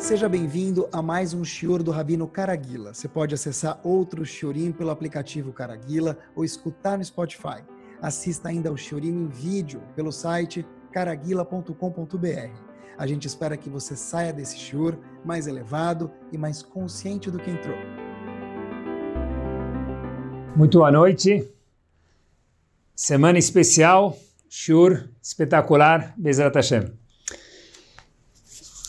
[0.00, 2.94] Seja bem-vindo a mais um Shior do Rabino Caraguila.
[2.94, 7.62] Você pode acessar outro Shiorim pelo aplicativo Caraguila ou escutar no Spotify.
[8.00, 12.50] Assista ainda ao Shiorim em vídeo pelo site caraguila.com.br.
[12.96, 17.50] A gente espera que você saia desse Shior mais elevado e mais consciente do que
[17.50, 17.76] entrou.
[20.56, 21.46] Muito boa noite.
[22.96, 24.16] Semana especial,
[24.48, 26.90] Shur espetacular, Bezrat Hashem.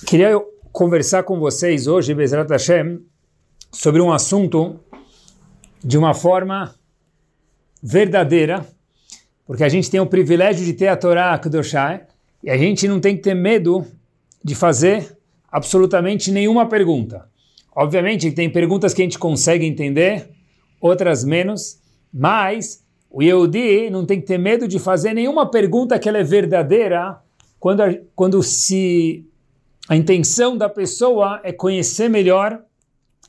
[0.08, 0.42] Queria
[0.72, 3.00] conversar com vocês hoje, Bezrat Hashem,
[3.72, 4.80] sobre um assunto
[5.84, 6.74] de uma forma
[7.84, 8.66] verdadeira,
[9.46, 12.02] porque a gente tem o privilégio de ter a Torá Kedoshá
[12.44, 13.86] e a gente não tem que ter medo
[14.44, 15.18] de fazer
[15.52, 17.28] absolutamente nenhuma pergunta.
[17.76, 20.30] Obviamente tem perguntas que a gente consegue entender,
[20.80, 21.80] outras menos,
[22.14, 26.24] mas o Yehudi não tem que ter medo de fazer nenhuma pergunta que ela é
[26.24, 27.20] verdadeira
[27.60, 27.84] quando,
[28.16, 29.26] quando se
[29.92, 32.64] a intenção da pessoa é conhecer melhor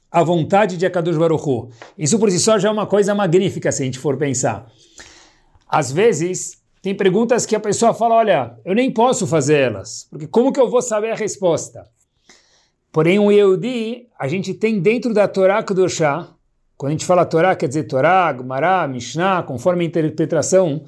[0.09, 1.71] a vontade de Akadosh Baruch Hu.
[1.99, 4.71] Isso por si só já é uma coisa magnífica se a gente for pensar.
[5.69, 10.29] Às vezes, tem perguntas que a pessoa fala, olha, eu nem posso fazer elas, porque
[10.29, 11.85] como que eu vou saber a resposta?
[12.93, 16.29] Porém, o Yehudi, a gente tem dentro da Torá Kedoshá,
[16.77, 20.85] quando a gente fala Torá, quer dizer Torá, Gemara, Mishnah, conforme a interpretação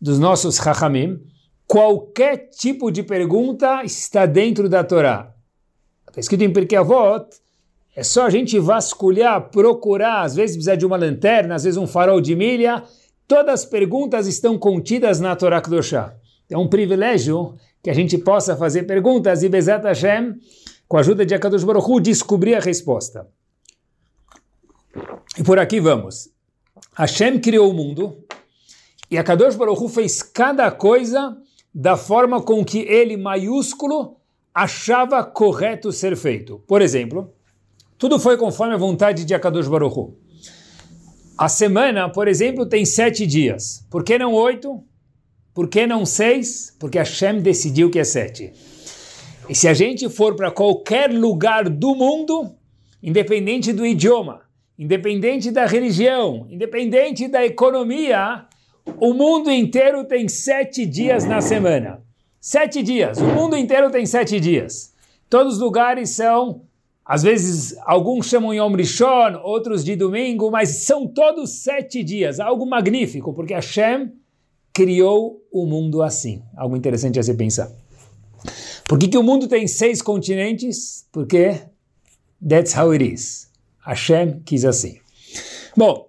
[0.00, 1.20] dos nossos Chachamim,
[1.68, 5.34] qualquer tipo de pergunta está dentro da Torá.
[6.08, 7.28] Está escrito em Pirkei Avot,
[7.94, 11.86] é só a gente vasculhar, procurar, às vezes precisa de uma lanterna, às vezes um
[11.86, 12.82] farol de milha,
[13.26, 16.14] todas as perguntas estão contidas na Torá Kedoshá.
[16.48, 20.36] É um privilégio que a gente possa fazer perguntas e Bezat Hashem,
[20.88, 23.28] com a ajuda de Akadosh Baruch Hu, descobrir a resposta.
[25.36, 26.30] E por aqui vamos.
[26.94, 28.24] Hashem criou o mundo
[29.10, 31.36] e Akadosh Baruch Hu fez cada coisa
[31.74, 34.16] da forma com que ele, maiúsculo,
[34.54, 36.62] achava correto ser feito.
[36.66, 37.32] Por exemplo,
[37.96, 40.16] tudo foi conforme a vontade de Akadosh Baruch Hu.
[41.36, 43.86] A semana, por exemplo, tem sete dias.
[43.90, 44.82] Por que não oito?
[45.54, 46.74] Por que não seis?
[46.78, 48.52] Porque Hashem decidiu que é sete.
[49.48, 52.54] E se a gente for para qualquer lugar do mundo,
[53.02, 54.42] independente do idioma,
[54.78, 58.46] independente da religião, independente da economia,
[59.00, 62.02] o mundo inteiro tem sete dias na semana.
[62.40, 63.18] Sete dias.
[63.18, 64.94] O mundo inteiro tem sete dias.
[65.28, 66.62] Todos os lugares são,
[67.04, 72.40] às vezes, alguns chamam Yom Rishon, outros de domingo, mas são todos sete dias.
[72.40, 74.12] Algo magnífico, porque Hashem
[74.72, 76.42] criou o mundo assim.
[76.56, 77.70] Algo interessante a se pensar.
[78.88, 81.06] Por que, que o mundo tem seis continentes?
[81.12, 81.60] Porque
[82.46, 83.50] that's how it is.
[83.84, 84.98] Hashem quis assim.
[85.76, 86.07] Bom,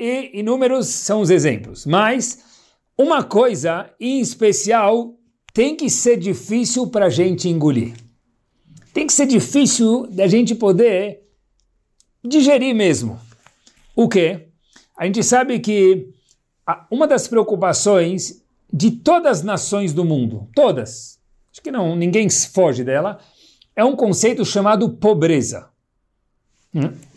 [0.00, 1.84] e inúmeros são os exemplos.
[1.84, 2.42] Mas
[2.96, 5.14] uma coisa em especial
[5.52, 7.94] tem que ser difícil para a gente engolir.
[8.94, 11.22] Tem que ser difícil da gente poder
[12.24, 13.20] digerir mesmo.
[13.94, 14.48] O que?
[14.96, 16.08] A gente sabe que
[16.90, 21.18] uma das preocupações de todas as nações do mundo, todas,
[21.52, 23.18] acho que não, ninguém foge dela,
[23.76, 25.68] é um conceito chamado pobreza.
[26.74, 27.09] Hum?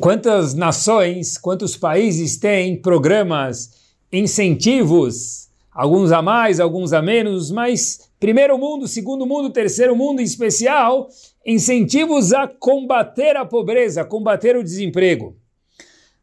[0.00, 3.70] Quantas nações, quantos países têm programas,
[4.10, 10.24] incentivos, alguns a mais, alguns a menos, mas primeiro mundo, segundo mundo, terceiro mundo em
[10.24, 11.06] especial,
[11.44, 15.36] incentivos a combater a pobreza, combater o desemprego.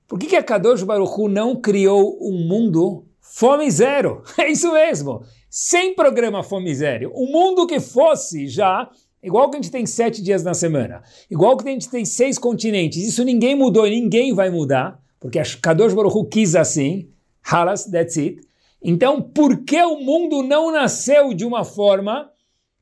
[0.07, 4.23] Por que, que a Kadosh Baruch não criou um mundo fome zero?
[4.39, 5.21] É isso mesmo,
[5.51, 7.11] sem programa fome zero.
[7.15, 8.89] Um mundo que fosse já
[9.21, 12.37] Igual que a gente tem sete dias na semana, igual que a gente tem seis
[12.37, 17.09] continentes, isso ninguém mudou e ninguém vai mudar, porque Kadosh Baruch quis assim,
[17.43, 18.39] halas, that's it.
[18.81, 22.29] Então, por que o mundo não nasceu de uma forma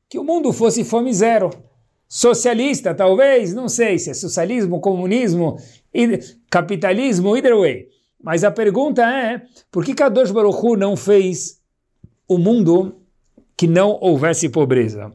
[0.08, 1.50] que o mundo fosse fome zero?
[2.08, 5.56] Socialista, talvez, não sei se é socialismo, comunismo,
[6.50, 7.88] capitalismo, either way.
[8.22, 11.60] Mas a pergunta é, por que Kadosh Baruch não fez
[12.28, 12.96] o mundo
[13.56, 15.12] que não houvesse pobreza?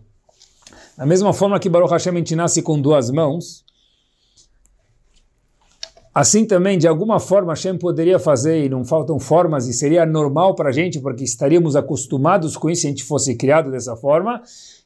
[0.97, 3.63] Da mesma forma que Baruch Hashem a gente nasce com duas mãos,
[6.13, 10.55] assim também, de alguma forma, Hashem poderia fazer, e não faltam formas, e seria normal
[10.55, 14.41] para a gente, porque estaríamos acostumados com isso se a gente fosse criado dessa forma,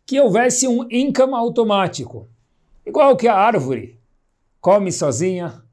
[0.06, 2.28] que houvesse um income automático.
[2.86, 4.00] Igual que a árvore
[4.62, 5.64] come sozinha,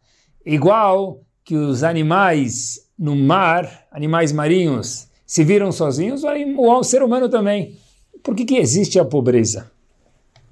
[0.45, 6.23] igual que os animais no mar, animais marinhos, se viram sozinhos,
[6.57, 7.77] o ser humano também.
[8.23, 9.72] Por que, que existe a pobreza?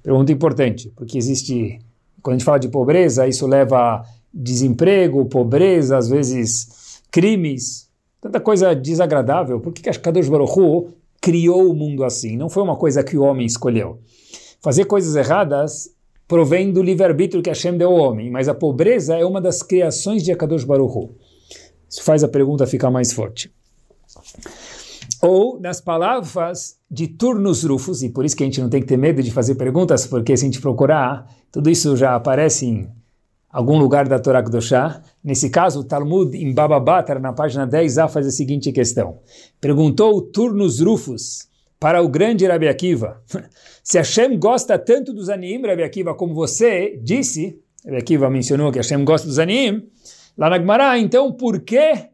[0.03, 1.79] Pergunta importante, porque existe,
[2.21, 7.89] quando a gente fala de pobreza, isso leva a desemprego, pobreza, às vezes crimes,
[8.19, 9.59] tanta coisa desagradável.
[9.59, 12.37] Por que, que Kadosh Baruch criou o mundo assim?
[12.37, 13.99] Não foi uma coisa que o homem escolheu.
[14.61, 15.89] Fazer coisas erradas
[16.27, 20.23] provém do livre-arbítrio que Hashem deu ao homem, mas a pobreza é uma das criações
[20.23, 21.15] de Akadosh Baruch Hu.
[21.89, 23.51] Isso faz a pergunta ficar mais forte.
[25.21, 28.87] Ou nas palavras de Turnus Rufus, e por isso que a gente não tem que
[28.87, 32.89] ter medo de fazer perguntas, porque se a gente procurar, tudo isso já aparece em
[33.51, 35.01] algum lugar da Torá Kedoshá.
[35.23, 39.19] Nesse caso, o Talmud em Baba Batra, na página 10a, faz a seguinte questão.
[39.59, 41.47] Perguntou Turnus Rufus
[41.79, 43.21] para o grande Rabi Akiva,
[43.83, 48.77] se Hashem gosta tanto dos Anim, Rabi Akiva, como você disse, Rabi Akiva mencionou que
[48.77, 49.87] Hashem gosta dos Anim,
[50.37, 52.10] lá na Gemara, então por que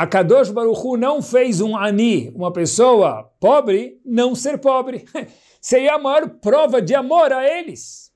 [0.00, 5.04] a Kadosh Baruch Hu não fez um Ani, uma pessoa pobre, não ser pobre?
[5.60, 8.10] Seria a maior prova de amor a eles.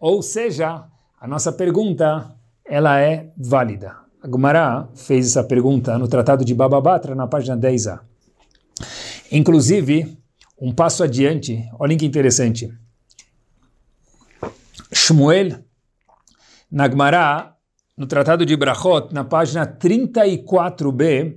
[0.00, 0.88] Ou seja,
[1.20, 2.36] a nossa pergunta,
[2.66, 3.96] ela é válida.
[4.20, 8.00] A Gumará fez essa pergunta no Tratado de Bababatra, na página 10a.
[9.30, 10.18] Inclusive,
[10.60, 12.76] um passo adiante, olhem que interessante.
[14.92, 15.60] Shmuel,
[16.68, 17.54] na Gemara,
[18.00, 21.36] no Tratado de Brachot, na página 34b,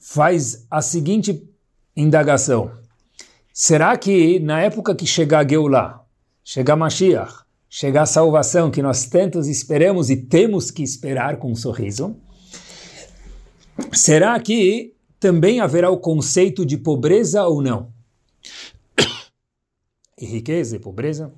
[0.00, 1.48] faz a seguinte
[1.96, 2.72] indagação.
[3.54, 6.00] Será que na época que chegar Geulah,
[6.42, 11.54] chegar Mashiach, chegar a salvação que nós tantos esperamos e temos que esperar com um
[11.54, 12.16] sorriso,
[13.92, 17.92] será que também haverá o conceito de pobreza ou não?
[20.18, 21.32] E riqueza e pobreza?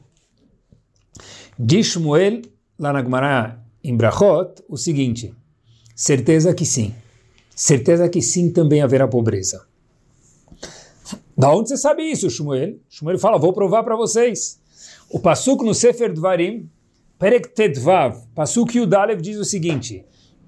[1.59, 2.41] Diz Shmuel,
[2.79, 5.35] lá na Gemara, em Brachot, o seguinte,
[5.95, 6.95] certeza que sim.
[7.55, 9.65] Certeza que sim também haverá pobreza.
[11.37, 12.79] Da onde você sabe isso, Shmuel?
[12.89, 14.59] Shmuel fala, vou provar para vocês.
[15.11, 16.69] O Pasuk no Sefer Dvarim,
[17.19, 20.05] Perek Tedvav, Pasuk Yudalev diz o seguinte: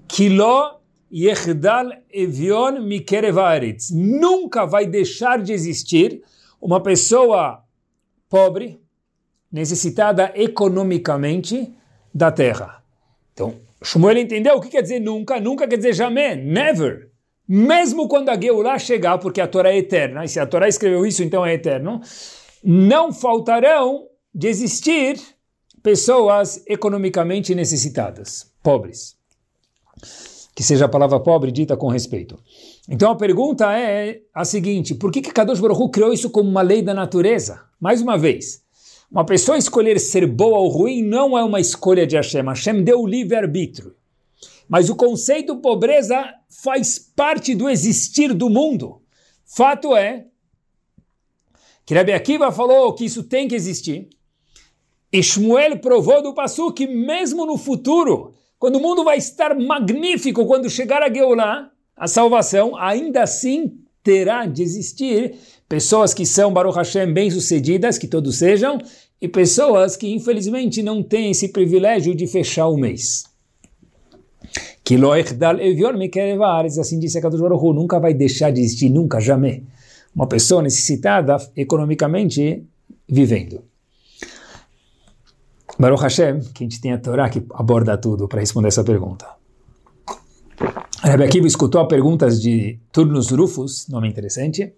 [0.07, 0.79] Kilo
[1.11, 3.91] Yechdal Evion Mikerevaretz.
[3.91, 6.21] Nunca vai deixar de existir
[6.59, 7.63] uma pessoa
[8.29, 8.81] pobre,
[9.51, 11.73] necessitada economicamente
[12.13, 12.83] da terra.
[13.37, 13.53] Então,
[13.83, 17.11] Shmuel entendeu o que quer dizer nunca, nunca quer dizer jamais, never.
[17.47, 21.05] Mesmo quando a Geulah chegar, porque a Torá é eterna, e se a Torá escreveu
[21.05, 22.01] isso, então é eterno,
[22.63, 25.19] não faltarão de existir
[25.83, 29.15] pessoas economicamente necessitadas, pobres.
[30.55, 32.39] Que seja a palavra pobre dita com respeito.
[32.89, 36.63] Então a pergunta é a seguinte: por que, que Kadosh Baruch criou isso como uma
[36.63, 37.61] lei da natureza?
[37.79, 38.63] Mais uma vez,
[39.09, 42.43] uma pessoa escolher ser boa ou ruim não é uma escolha de Hashem.
[42.43, 43.95] Hashem deu o livre-arbítrio.
[44.67, 49.01] Mas o conceito pobreza faz parte do existir do mundo.
[49.45, 50.25] Fato é
[51.85, 54.09] que Rabbi Akiva falou que isso tem que existir.
[55.13, 60.69] Shmuel provou do Passu que mesmo no futuro, quando o mundo vai estar magnífico, quando
[60.69, 65.35] chegar a Geulah, a salvação, ainda assim terá de existir
[65.67, 68.79] pessoas que são Baruch Hashem bem-sucedidas, que todos sejam,
[69.21, 73.23] e pessoas que infelizmente não têm esse privilégio de fechar o mês.
[76.79, 79.61] Assim disse a Kadosh Baruch nunca vai deixar de existir, nunca, jamais,
[80.15, 82.63] uma pessoa necessitada economicamente
[83.07, 83.63] vivendo.
[85.77, 89.27] Baruch Hashem, que a gente tem a Torá que aborda tudo para responder essa pergunta.
[91.03, 94.73] Rebbe Akiva escutou as perguntas de Turnus Rufus, nome interessante,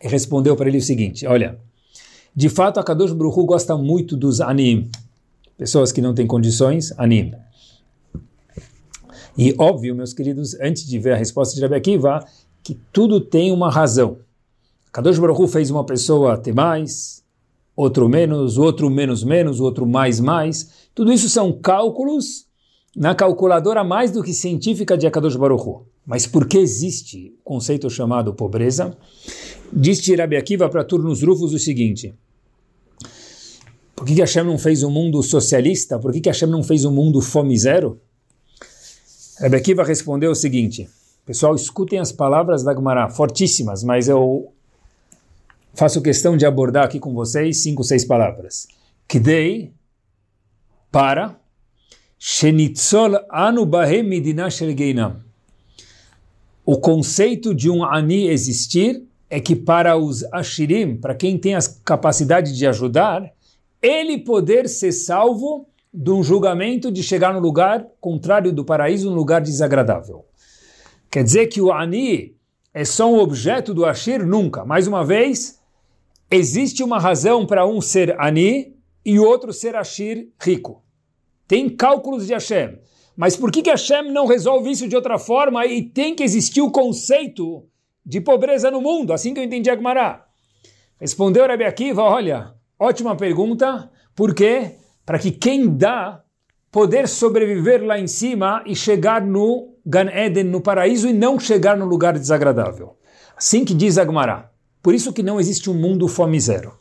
[0.00, 1.58] respondeu para ele o seguinte, olha,
[2.34, 4.90] de fato a Kadosh Baruch gosta muito dos anim,
[5.56, 7.32] pessoas que não têm condições, anim.
[9.36, 12.24] E óbvio, meus queridos, antes de ver a resposta de Rebbe Akiva,
[12.62, 14.18] que tudo tem uma razão.
[14.92, 17.22] Kadosh Baruch fez uma pessoa ter mais,
[17.76, 20.88] outro menos, outro menos menos, outro mais mais.
[20.94, 22.46] Tudo isso são cálculos
[22.96, 25.86] na calculadora mais do que científica de Akadosh Baruch Hu.
[26.04, 28.96] Mas por que existe o conceito chamado pobreza?
[29.72, 32.14] Diz Rabi Akiva para Turnos Rufus o seguinte,
[33.94, 35.98] por que, que Hashem não fez um mundo socialista?
[35.98, 38.00] Por que, que Hashem não fez um mundo fome zero?
[39.40, 40.88] Rabi Akiva respondeu o seguinte,
[41.26, 44.52] pessoal, escutem as palavras da Gemara, fortíssimas, mas eu
[45.74, 48.66] faço questão de abordar aqui com vocês cinco, seis palavras.
[49.06, 49.72] Kdei,
[50.90, 51.38] para,
[52.18, 54.08] shenitzol anu bahem
[56.64, 61.60] O conceito de um ani existir é que para os ashirim, para quem tem a
[61.84, 63.30] capacidade de ajudar,
[63.82, 69.14] ele poder ser salvo de um julgamento de chegar no lugar contrário do paraíso, um
[69.14, 70.24] lugar desagradável.
[71.10, 72.36] Quer dizer que o ani
[72.72, 74.24] é só um objeto do ashir?
[74.24, 74.64] Nunca.
[74.64, 75.58] Mais uma vez,
[76.30, 80.82] existe uma razão para um ser Ani e outro ser Ashir rico.
[81.46, 82.78] Tem cálculos de Hashem.
[83.16, 86.60] Mas por que, que Hashem não resolve isso de outra forma e tem que existir
[86.60, 87.64] o conceito
[88.08, 89.12] de pobreza no mundo?
[89.12, 90.26] Assim que eu entendi Agmará.
[91.00, 93.88] Respondeu Rabi Akiva, olha, ótima pergunta.
[94.16, 94.78] Por quê?
[95.08, 96.22] para que quem dá
[96.70, 101.78] poder sobreviver lá em cima e chegar no Gan Eden, no paraíso, e não chegar
[101.78, 102.94] no lugar desagradável.
[103.34, 104.52] Assim que diz Agmará.
[104.82, 106.78] Por isso que não existe um mundo fome zero.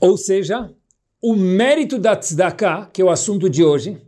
[0.00, 0.68] Ou seja,
[1.22, 4.02] o mérito da tzedakah, que é o assunto de hoje,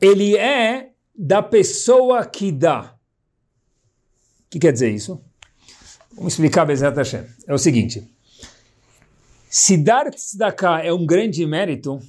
[0.00, 2.96] ele é da pessoa que dá.
[4.50, 5.20] Que quer dizer isso?
[6.16, 7.24] Vamos explicar Bezat Hashem.
[7.46, 8.02] É o seguinte,
[9.48, 12.00] se dar tzedakah é um grande mérito,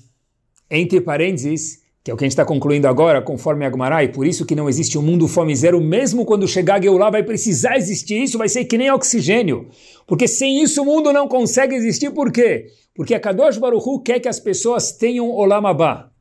[0.69, 4.25] entre parênteses, que é o que a gente está concluindo agora, conforme Agmará, e por
[4.25, 7.77] isso que não existe um mundo fome zero, mesmo quando chegar a Geulah vai precisar
[7.77, 9.69] existir isso, vai ser que nem oxigênio.
[10.07, 12.67] Porque sem isso o mundo não consegue existir, por quê?
[12.95, 16.11] Porque a Kadosh Baruch Hu quer que as pessoas tenham Olam Abba.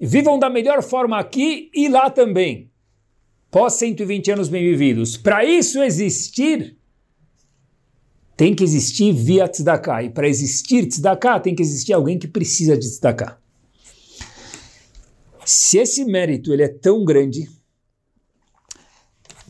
[0.00, 2.70] Vivam da melhor forma aqui e lá também.
[3.50, 5.16] Pós 120 anos bem vividos.
[5.16, 6.76] Para isso existir,
[8.36, 10.02] tem que existir via tzedakah.
[10.02, 13.38] E para existir tzedakah, tem que existir alguém que precisa de tzedakah.
[15.44, 17.50] Se esse mérito ele é tão grande,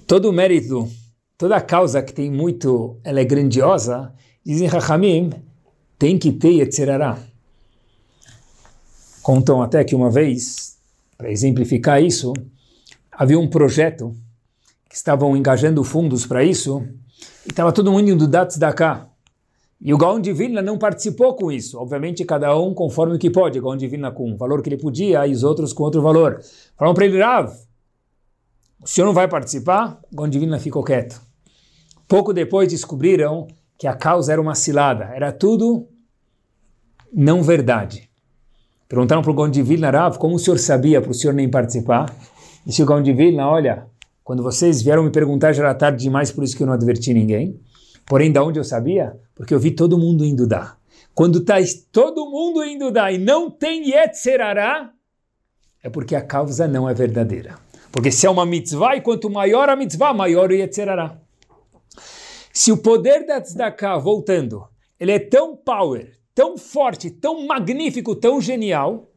[0.07, 0.89] todo o mérito,
[1.37, 4.15] toda a causa que tem muito, ela é grandiosa,
[4.47, 5.31] dizem Rahamim,
[5.99, 7.19] tem que ter Yetzerará.
[9.21, 10.79] Contam até que uma vez,
[11.17, 12.33] para exemplificar isso,
[13.19, 14.15] havia um projeto
[14.89, 16.87] que estavam engajando fundos para isso,
[17.45, 19.09] e estava todo mundo indo dar tzedakah.
[19.81, 21.79] E o Gaon de Vilna não participou com isso.
[21.79, 23.59] Obviamente, cada um conforme o que pode.
[23.59, 26.01] O Gaon de Vilna com o valor que ele podia e os outros com outro
[26.01, 26.41] valor.
[26.77, 27.53] Falaram para ele, Rav,
[28.83, 30.01] o senhor não vai participar?
[30.13, 31.21] O Gaon de Vilna ficou quieto.
[32.07, 33.47] Pouco depois descobriram
[33.77, 35.05] que a causa era uma cilada.
[35.15, 35.89] Era tudo
[37.13, 38.09] não verdade.
[38.89, 41.49] Perguntaram para o Gaon de Vilna, Rav, como o senhor sabia para o senhor nem
[41.49, 42.13] participar?
[42.69, 43.87] Disse o Gaon de Vilna, olha,
[44.23, 47.15] quando vocês vieram me perguntar já era tarde demais, por isso que eu não adverti
[47.15, 47.59] ninguém.
[48.05, 49.19] Porém, da onde eu sabia?
[49.35, 50.79] Porque eu vi todo mundo indo dar.
[51.15, 51.55] Quando está
[51.91, 54.93] todo mundo indo dar e não tem Yetzerará,
[55.83, 57.59] é porque a causa não é verdadeira.
[57.91, 61.19] Porque se é uma mitzvah, e quanto maior a mitzvah, maior o Yetzerará.
[62.53, 64.69] Se o poder da tzedakah, voltando,
[65.01, 69.11] ele é tão power, tão forte, tão magnífico, tão genial,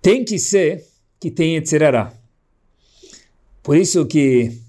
[0.00, 0.91] tem que ser
[1.22, 2.12] que tem Yetzerará.
[3.62, 4.60] Por isso que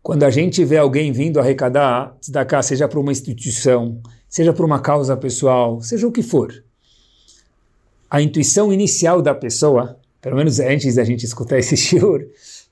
[0.00, 4.78] quando a gente vê alguém vindo arrecadar tzedakah, seja para uma instituição, seja para uma
[4.78, 6.64] causa pessoal, seja o que for,
[8.08, 12.28] a intuição inicial da pessoa, pelo menos antes da gente escutar esse shiur,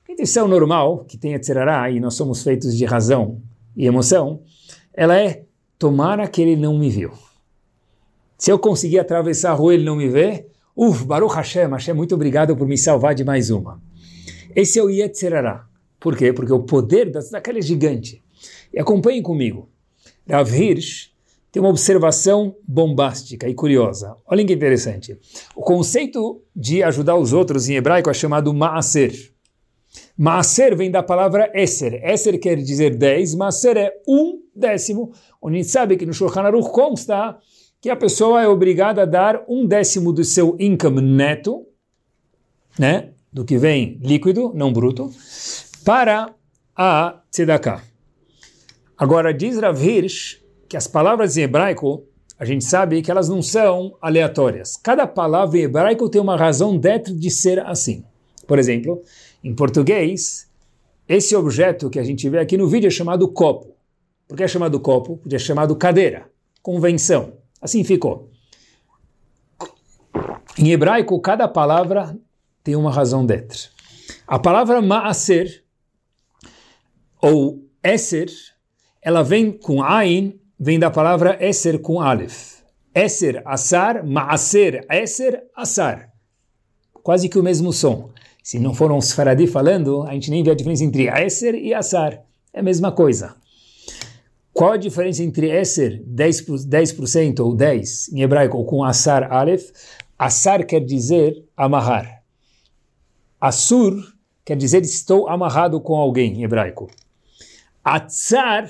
[0.07, 3.41] a intuição normal, que tem a tzerará, e nós somos feitos de razão
[3.75, 4.39] e emoção,
[4.93, 5.43] ela é
[5.77, 7.11] tomara que ele não me viu.
[8.37, 11.93] Se eu conseguir atravessar a rua e ele não me vê, uf, Baruch Hashem, Hashem,
[11.93, 13.81] muito obrigado por me salvar de mais uma.
[14.55, 15.65] Esse é o Yetzerará.
[15.99, 16.33] Por quê?
[16.33, 18.23] Porque o poder daquela é gigante.
[18.73, 19.69] E acompanhem comigo.
[20.27, 21.11] Rav Hirsch
[21.51, 24.15] tem uma observação bombástica e curiosa.
[24.25, 25.17] Olhem que interessante.
[25.55, 29.31] O conceito de ajudar os outros em hebraico é chamado maaser.
[30.17, 32.01] Maaser vem da palavra Esser.
[32.03, 35.11] Esser quer dizer 10, Maaser é um décimo.
[35.41, 37.37] Onde a gente sabe que no Shulchan Aruch consta
[37.81, 41.65] que a pessoa é obrigada a dar um décimo do seu income neto,
[42.77, 45.11] né, do que vem líquido, não bruto,
[45.83, 46.33] para
[46.75, 47.81] a tzedakah.
[48.95, 52.05] Agora, diz Rav Hirsch que as palavras em hebraico,
[52.37, 54.77] a gente sabe que elas não são aleatórias.
[54.77, 58.05] Cada palavra em hebraico tem uma razão dentro de ser assim.
[58.47, 59.01] Por exemplo,
[59.43, 60.47] em português,
[61.09, 63.75] esse objeto que a gente vê aqui no vídeo é chamado copo.
[64.27, 65.17] Por que é chamado copo?
[65.17, 66.29] Porque é chamado cadeira,
[66.61, 67.40] convenção.
[67.61, 68.31] Assim ficou.
[70.57, 72.17] Em hebraico, cada palavra
[72.63, 73.69] tem uma razão dentro.
[74.27, 75.63] A palavra maaser
[77.21, 78.29] ou Esser,
[79.01, 82.61] ela vem com Ain, vem da palavra Esser com Aleph.
[82.93, 86.11] Esser, Assar, Maaser, Esser, Assar.
[87.01, 88.09] Quase que o mesmo som.
[88.43, 91.73] Se não foram os Faradi falando, a gente nem vê a diferença entre Esser e
[91.73, 92.23] Assar.
[92.53, 93.35] É a mesma coisa.
[94.53, 99.71] Qual a diferença entre Esser, 10%, 10% ou 10% em hebraico, ou com Assar, Aleph?
[100.19, 102.21] Assar quer dizer amarrar.
[103.39, 103.95] Assur
[104.45, 106.89] quer dizer estou amarrado com alguém em hebraico.
[107.83, 108.69] Atzar,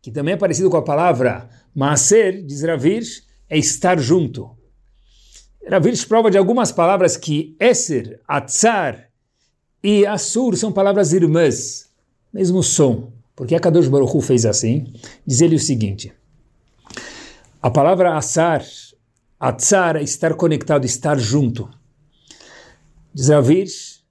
[0.00, 4.56] que também é parecido com a palavra Maaser, diz Ravish, é estar junto.
[5.68, 9.10] Ravish prova de algumas palavras que Esser, Atzar
[9.82, 11.90] e Assur são palavras irmãs,
[12.32, 13.15] mesmo som.
[13.36, 14.92] Porque a Kadosh Baruch Hu fez assim?
[15.26, 16.12] Diz ele o seguinte,
[17.62, 18.64] a palavra Assar,
[19.38, 21.70] Atzar é estar conectado, estar junto.
[23.12, 24.02] Diz Ravish,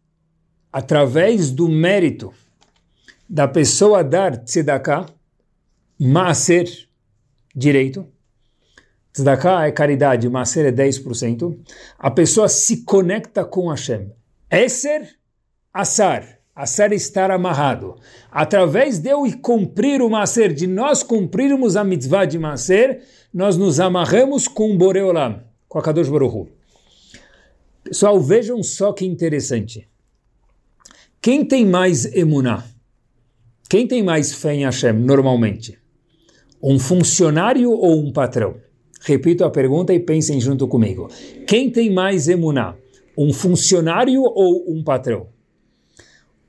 [0.71, 2.31] através do mérito
[3.27, 5.07] da pessoa dar tzedakah,
[5.99, 6.69] maaser,
[7.55, 8.07] direito,
[9.15, 11.57] Tzedakah é caridade, Maser é 10%.
[11.97, 14.11] A pessoa se conecta com Hashem.
[14.51, 15.09] Esser,
[15.73, 16.34] Asar.
[16.55, 17.95] Asar é estar amarrado.
[18.31, 23.81] Através de eu cumprir o Maser, de nós cumprirmos a mitzvah de Maser, nós nos
[23.81, 26.49] amarramos com o Boreolam, com a Kadosh Baruch
[27.83, 29.85] Pessoal, vejam só que interessante.
[31.21, 32.63] Quem tem mais emuná?
[33.69, 35.77] Quem tem mais fé em Hashem, normalmente?
[36.63, 38.55] Um funcionário ou um patrão?
[39.01, 41.09] Repito a pergunta e pensem junto comigo.
[41.45, 42.75] Quem tem mais emuná?
[43.17, 45.34] Um funcionário ou um patrão?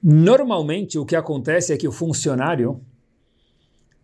[0.03, 2.81] Normalmente, o que acontece é que o funcionário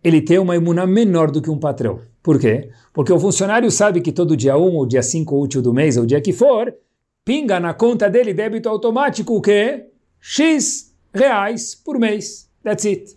[0.03, 2.01] ele tem uma emuná menor do que um patrão.
[2.21, 2.69] Por quê?
[2.91, 6.05] Porque o funcionário sabe que todo dia 1 ou dia 5 útil do mês, ou
[6.05, 6.73] dia que for,
[7.23, 9.85] pinga na conta dele débito automático o quê?
[10.19, 12.49] X reais por mês.
[12.63, 13.15] That's it.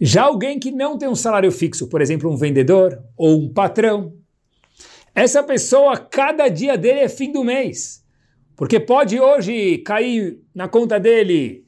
[0.00, 4.12] Já alguém que não tem um salário fixo, por exemplo, um vendedor ou um patrão,
[5.14, 8.04] essa pessoa, cada dia dele é fim do mês.
[8.56, 11.63] Porque pode hoje cair na conta dele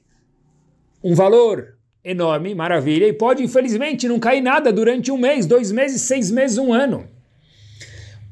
[1.07, 6.03] um valor enorme, maravilha, e pode, infelizmente, não cair nada durante um mês, dois meses,
[6.03, 7.09] seis meses, um ano.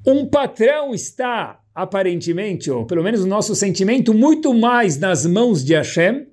[0.04, 5.73] Um patrão está, aparentemente, ou pelo menos o nosso sentimento, muito mais nas mãos de
[5.73, 6.26] Hashem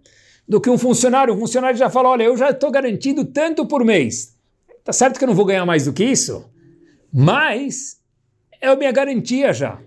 [0.48, 1.32] do que um funcionário.
[1.36, 4.36] Um funcionário já fala: olha, eu já estou garantido tanto por mês.
[4.84, 6.50] Tá certo que eu não vou ganhar mais do que isso,
[7.14, 8.00] mas
[8.60, 9.80] é a minha garantia já.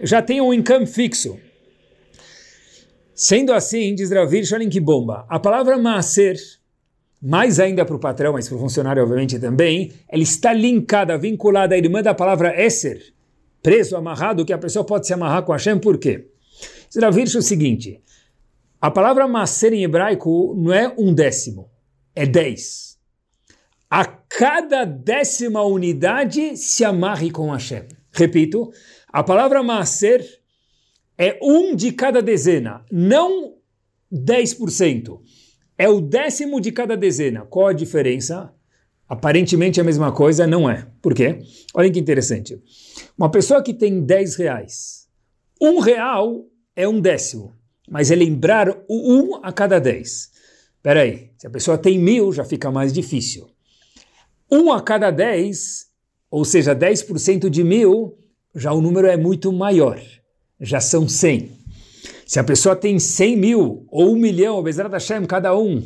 [0.00, 1.38] Eu já tenho um income fixo.
[3.22, 5.24] Sendo assim, diz Ravir, que bomba.
[5.28, 6.36] A palavra maaser,
[7.22, 11.76] mais ainda para o patrão, mas para o funcionário obviamente também, ela está linkada, vinculada
[11.76, 13.00] à irmã da palavra esser,
[13.62, 16.32] preso, amarrado, que a pessoa pode se amarrar com Hashem, por quê?
[16.90, 18.02] Diz Ravir o seguinte,
[18.80, 21.70] a palavra maaser em hebraico não é um décimo,
[22.16, 22.98] é dez.
[23.88, 27.84] A cada décima unidade se amarre com Hashem.
[28.10, 28.72] Repito,
[29.12, 30.41] a palavra Maaser
[31.22, 33.54] é um de cada dezena, não
[34.12, 35.20] 10%.
[35.78, 37.42] É o décimo de cada dezena.
[37.42, 38.52] Qual a diferença?
[39.08, 40.84] Aparentemente a mesma coisa, não é.
[41.00, 41.38] Por quê?
[41.74, 42.60] Olha que interessante.
[43.16, 45.08] Uma pessoa que tem 10 reais,
[45.60, 47.54] um real é um décimo,
[47.88, 50.32] mas é lembrar o um a cada 10.
[50.76, 53.48] Espera aí, se a pessoa tem mil, já fica mais difícil.
[54.50, 55.92] Um a cada 10
[56.32, 58.16] ou seja, 10% de mil,
[58.54, 60.00] já o número é muito maior,
[60.62, 61.50] já são 100.
[62.24, 65.82] Se a pessoa tem 100 mil ou 1 milhão, Bezerra Hashem, cada um,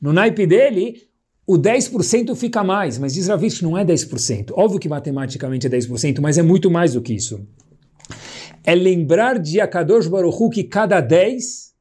[0.00, 1.08] no naipe dele,
[1.46, 4.50] o 10% fica mais, mas diz Ravitch, não é 10%.
[4.52, 7.40] Óbvio que matematicamente é 10%, mas é muito mais do que isso.
[8.62, 11.72] É lembrar de Akadosh Baruch que cada 10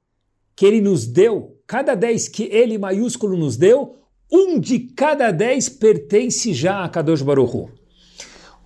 [0.55, 3.97] que ele nos deu, cada 10 que ele maiúsculo nos deu,
[4.31, 7.71] um de cada 10 pertence já a Kadosh Baruch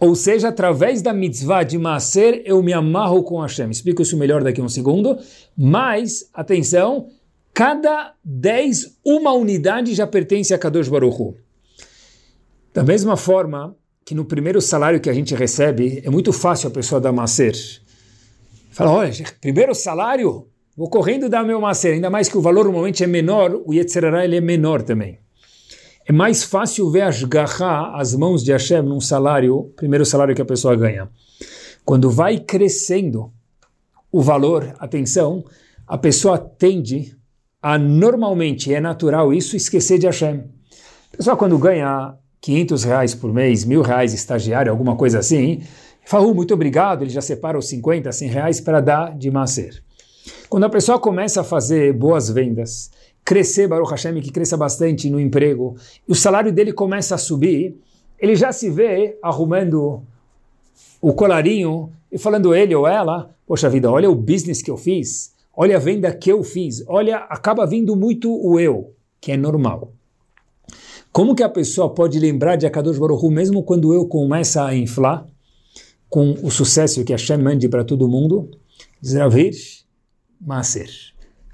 [0.01, 3.69] ou seja, através da mitzvah de Maser, eu me amarro com Hashem.
[3.69, 5.15] Explico isso melhor daqui a um segundo.
[5.55, 7.09] Mas, atenção,
[7.53, 11.35] cada 10, uma unidade já pertence a Kadosh Baruch
[12.73, 16.71] Da mesma forma que no primeiro salário que a gente recebe, é muito fácil a
[16.71, 17.53] pessoa dar Maser.
[18.71, 21.93] Fala, olha, primeiro salário, vou correndo dar meu Maser.
[21.93, 25.19] Ainda mais que o valor normalmente é menor, o Yetzirará ele é menor também.
[26.11, 30.41] É mais fácil ver as garra, as mãos de Hashem num salário, primeiro salário que
[30.41, 31.09] a pessoa ganha.
[31.85, 33.31] Quando vai crescendo
[34.11, 35.45] o valor, atenção,
[35.87, 37.15] a pessoa tende
[37.61, 40.43] a normalmente, é natural isso, esquecer de Hashem.
[41.13, 45.61] A pessoa quando ganha 500 reais por mês, mil reais estagiário, alguma coisa assim,
[46.05, 49.81] fala, oh, muito obrigado, ele já separa os 50, 100 reais para dar de macer.
[50.49, 52.91] Quando a pessoa começa a fazer boas vendas,
[53.23, 55.75] crescer, Baruch Hashem, que cresça bastante no emprego,
[56.07, 57.77] e o salário dele começa a subir,
[58.19, 60.03] ele já se vê arrumando
[61.01, 65.33] o colarinho e falando ele ou ela, poxa vida, olha o business que eu fiz,
[65.55, 69.91] olha a venda que eu fiz, olha, acaba vindo muito o eu, que é normal.
[71.11, 75.27] Como que a pessoa pode lembrar de Akadosh Baruch mesmo quando eu começa a inflar,
[76.09, 78.51] com o sucesso que Hashem mande para todo mundo?
[79.03, 79.53] Zravir
[80.39, 81.10] Maser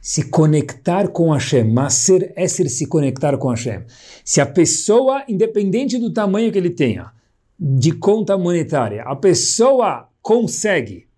[0.07, 1.65] se conectar com Hashem.
[1.65, 3.83] Maser é ser se conectar com Hashem.
[4.23, 7.11] Se a pessoa, independente do tamanho que ele tenha,
[7.59, 11.09] de conta monetária, a pessoa consegue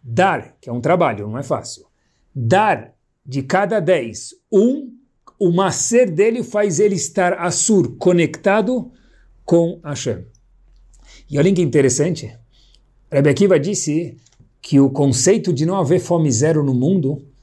[0.00, 1.86] dar, que é um trabalho, não é fácil,
[2.32, 2.94] dar
[3.26, 4.92] de cada 10, um,
[5.36, 8.92] o maser dele faz ele estar assur, conectado
[9.44, 10.24] com Hashem.
[11.28, 12.32] E olha que interessante,
[13.10, 14.16] Rebbe Akiva disse
[14.62, 17.33] que o conceito de não haver fome zero no mundo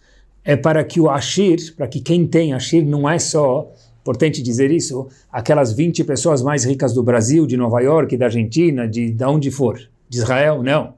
[0.44, 4.72] é para que o Ashir, para que quem tem Ashir não é só, importante dizer
[4.72, 9.24] isso, aquelas 20 pessoas mais ricas do Brasil, de Nova York, da Argentina, de, de
[9.24, 9.80] onde for.
[10.10, 10.96] de Israel, não.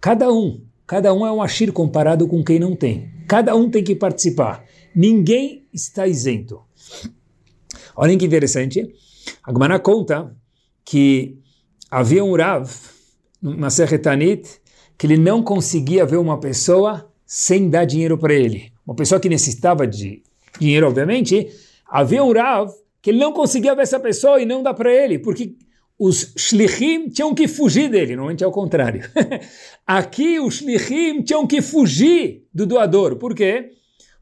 [0.00, 3.10] Cada um, cada um é um Ashir comparado com quem não tem.
[3.28, 4.64] Cada um tem que participar.
[4.94, 6.60] Ninguém está isento.
[7.94, 8.88] Olhem que interessante.
[9.44, 10.34] A conta
[10.84, 11.38] que
[11.90, 12.70] havia um Rav,
[13.42, 14.60] na Serretanit,
[14.96, 18.72] que ele não conseguia ver uma pessoa sem dar dinheiro para ele.
[18.88, 20.22] Uma pessoa que necessitava de
[20.58, 21.46] dinheiro, obviamente,
[21.86, 22.72] havia um Rav
[23.02, 25.56] que ele não conseguia ver essa pessoa e não dar para ele, porque
[25.98, 29.02] os shlichim tinham que fugir dele, normalmente é o contrário.
[29.86, 33.16] Aqui os shlichim tinham que fugir do doador.
[33.16, 33.72] Por quê?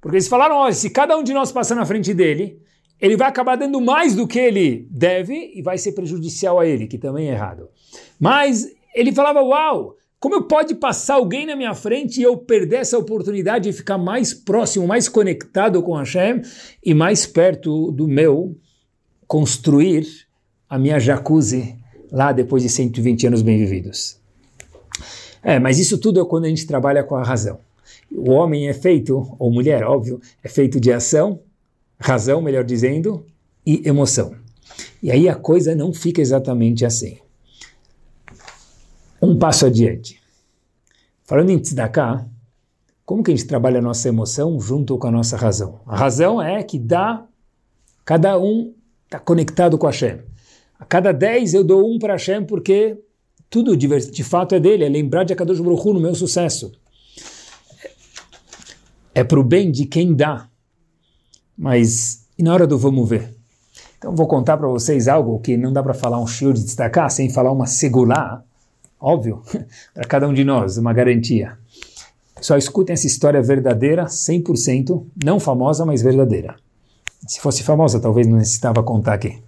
[0.01, 2.61] Porque eles falaram, olha, se cada um de nós passar na frente dele,
[3.01, 6.89] ele vai acabar dando mais do que ele deve e vai ser prejudicial a ele,
[6.89, 7.69] que também é errado.
[8.19, 9.95] Mas ele falava, uau,
[10.29, 14.35] como pode passar alguém na minha frente e eu perder essa oportunidade de ficar mais
[14.35, 16.43] próximo, mais conectado com Hashem
[16.85, 18.57] e mais perto do meu
[19.29, 20.05] construir
[20.69, 21.77] a minha jacuzzi
[22.11, 24.21] lá depois de 120 anos bem vividos.
[25.45, 27.61] É, mas isso tudo é quando a gente trabalha com a razão.
[28.11, 31.39] O homem é feito, ou mulher, óbvio, é feito de ação,
[32.01, 33.25] razão, melhor dizendo,
[33.65, 34.35] e emoção.
[35.01, 37.17] E aí a coisa não fica exatamente assim.
[39.27, 40.21] Um passo adiante.
[41.25, 42.27] Falando em tzedakah,
[43.05, 45.81] como que a gente trabalha a nossa emoção junto com a nossa razão?
[45.87, 47.25] A razão é que dá,
[48.05, 48.73] cada um
[49.05, 50.21] está conectado com a Hashem.
[50.79, 52.99] A cada dez eu dou um para Hashem porque
[53.51, 56.73] tudo de, fato é dele, é lembrar de Akadosh Baruch Hu no meu sucesso.
[59.15, 60.49] É para o bem de quem dá.
[61.57, 63.35] Mas e na hora do vamos ver?
[63.99, 67.11] Então vou contar para vocês algo que não dá para falar um shiur de destacar
[67.11, 68.45] sem falar uma segulá,
[69.01, 69.43] óbvio,
[69.95, 71.59] para cada um de nós, uma garantia.
[72.41, 76.57] Só escutem essa história verdadeira, 100%, não famosa, mas verdadeira.
[77.27, 79.43] Se fosse famosa, talvez não necessitava contar aqui.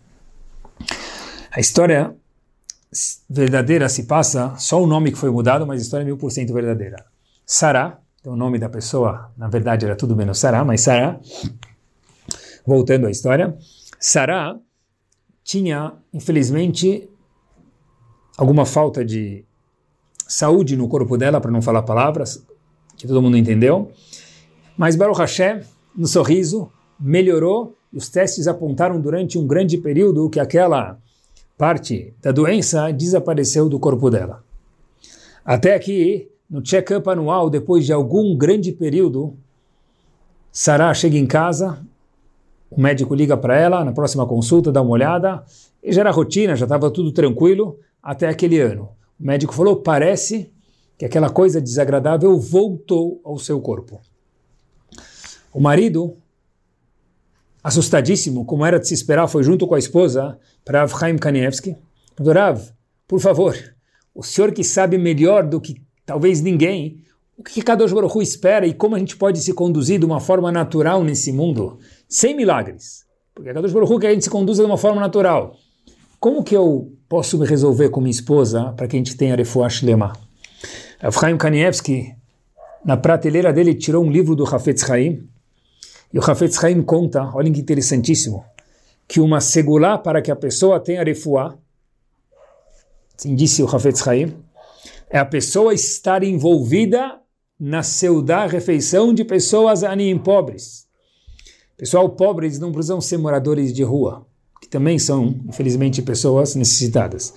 [1.51, 2.15] A história
[3.29, 6.31] verdadeira se passa, só o nome que foi mudado, mas a história é mil por
[6.31, 7.05] cento verdadeira.
[7.45, 11.21] Sará, então o nome da pessoa, na verdade era tudo menos Sará, mas Sará,
[12.67, 13.57] voltando à história,
[14.01, 14.57] Sará
[15.45, 17.09] tinha, infelizmente,
[18.39, 19.45] alguma falta de
[20.29, 22.47] saúde no corpo dela, para não falar palavras,
[22.97, 23.91] que todo mundo entendeu,
[24.77, 25.61] mas Baruch Hashem,
[25.97, 26.71] no sorriso,
[27.01, 30.99] melhorou, os testes apontaram durante um grande período que aquela
[31.57, 34.45] parte da doença desapareceu do corpo dela.
[35.45, 39.35] Até que, no check-up anual, depois de algum grande período,
[40.53, 41.85] Sarah chega em casa,
[42.71, 45.43] o médico liga para ela, na próxima consulta, dá uma olhada,
[45.83, 48.91] e já era rotina, já estava tudo tranquilo, até aquele ano.
[49.19, 50.53] O médico falou, parece
[50.97, 54.01] que aquela coisa desagradável voltou ao seu corpo.
[55.53, 56.17] O marido,
[57.63, 61.77] assustadíssimo, como era de se esperar, foi junto com a esposa para Rav Kanievski.
[62.19, 62.73] Rav,
[63.07, 63.57] por favor,
[64.15, 67.05] o senhor que sabe melhor do que talvez ninguém,
[67.37, 70.51] o que Kadosh Baruch espera e como a gente pode se conduzir de uma forma
[70.51, 73.07] natural nesse mundo, sem milagres.
[73.33, 75.55] Porque Kadosh Baruch quer que a gente se conduza de uma forma natural.
[76.21, 79.69] Como que eu posso me resolver com minha esposa para que a gente tenha Refuah
[79.69, 80.13] Shlema?
[80.99, 82.13] Rav Chaim Kanievski,
[82.85, 85.29] na prateleira dele, tirou um livro do Hafetz Chaim,
[86.13, 88.45] e o Hafetz Chaim conta, olhem que interessantíssimo,
[89.07, 91.57] que uma segulá para que a pessoa tenha refuá,
[93.17, 94.35] assim disse o Hafetz Chaim,
[95.09, 97.21] é a pessoa estar envolvida
[97.61, 100.89] na seudá, refeição de pessoas anim pobres.
[101.77, 104.27] Pessoal pobres não precisam ser moradores de rua,
[104.61, 107.33] que também são, infelizmente, pessoas necessitadas.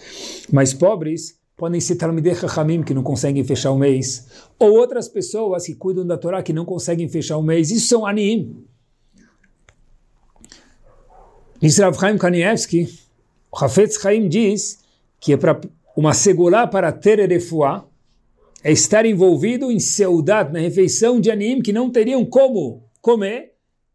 [0.51, 5.65] Mas pobres podem ser Talmidei Chachamim, que não conseguem fechar o mês, ou outras pessoas
[5.65, 7.69] que cuidam da Torá, que não conseguem fechar o mês.
[7.69, 8.65] Isso são anim.
[11.61, 12.87] Diz Rav Chaim Kanievski,
[13.51, 14.79] o Hafetz Chaim diz
[15.19, 15.61] que é para
[15.95, 17.85] uma segulá para ter erefuá,
[18.63, 23.53] é estar envolvido em seudat, na refeição de anim que não teriam como comer,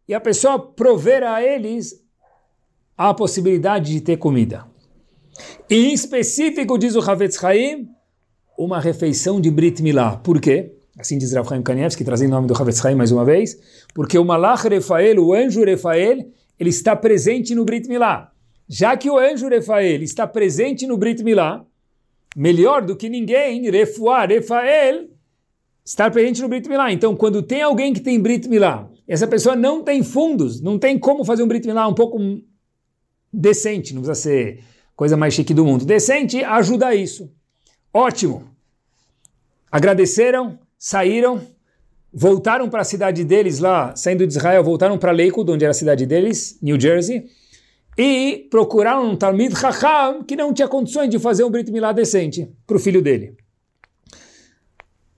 [0.09, 2.01] e a pessoa prover a eles
[2.97, 4.65] a possibilidade de ter comida.
[5.69, 7.89] E em específico, diz o Havetz Chaim,
[8.57, 10.17] uma refeição de Brit Milá.
[10.17, 10.73] Por quê?
[10.99, 13.59] Assim diz Rav Chaim Kanievski, trazendo o nome do Havetz Chaim mais uma vez,
[13.95, 16.27] porque o Malach Refael, o anjo Refael,
[16.59, 18.33] ele está presente no Brit Milá.
[18.69, 21.65] Já que o anjo Refael está presente no Brit Milá,
[22.35, 25.09] melhor do que ninguém, Refuá, Refael,
[25.85, 26.91] estar presente no Brit Milá.
[26.91, 30.99] Então, quando tem alguém que tem Brit Milá, essa pessoa não tem fundos, não tem
[30.99, 32.19] como fazer um Brit Milá um pouco
[33.33, 35.85] decente, não precisa ser coisa mais chique do mundo.
[35.85, 37.31] Decente ajuda isso.
[37.93, 38.51] Ótimo.
[39.71, 41.41] Agradeceram, saíram,
[42.13, 45.75] voltaram para a cidade deles lá, saindo de Israel, voltaram para Lakewood, onde era a
[45.75, 47.27] cidade deles, New Jersey,
[47.99, 52.51] e procuraram um Talmid Chacham que não tinha condições de fazer um Brit Milá decente
[52.67, 53.37] para o filho dele.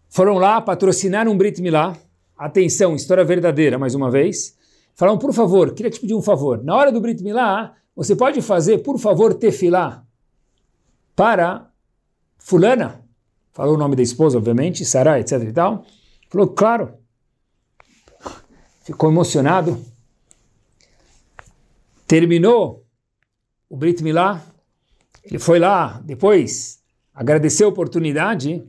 [0.08, 1.96] foram lá patrocinar um Brit Milá.
[2.36, 4.56] Atenção, história verdadeira, mais uma vez.
[4.94, 6.62] Falaram, por favor, queria te pedir um favor.
[6.64, 10.06] Na hora do Brit Milá, você pode fazer, por favor, tefilá
[11.16, 11.68] para
[12.38, 13.04] fulana.
[13.52, 15.84] Falou o nome da esposa, obviamente, Sarah, etc e tal.
[16.30, 16.94] Falou, claro.
[18.84, 19.84] Ficou emocionado.
[22.06, 22.86] Terminou
[23.68, 24.46] o Brit Milá.
[25.24, 26.80] Ele foi lá, depois
[27.12, 28.64] agradeceu a oportunidade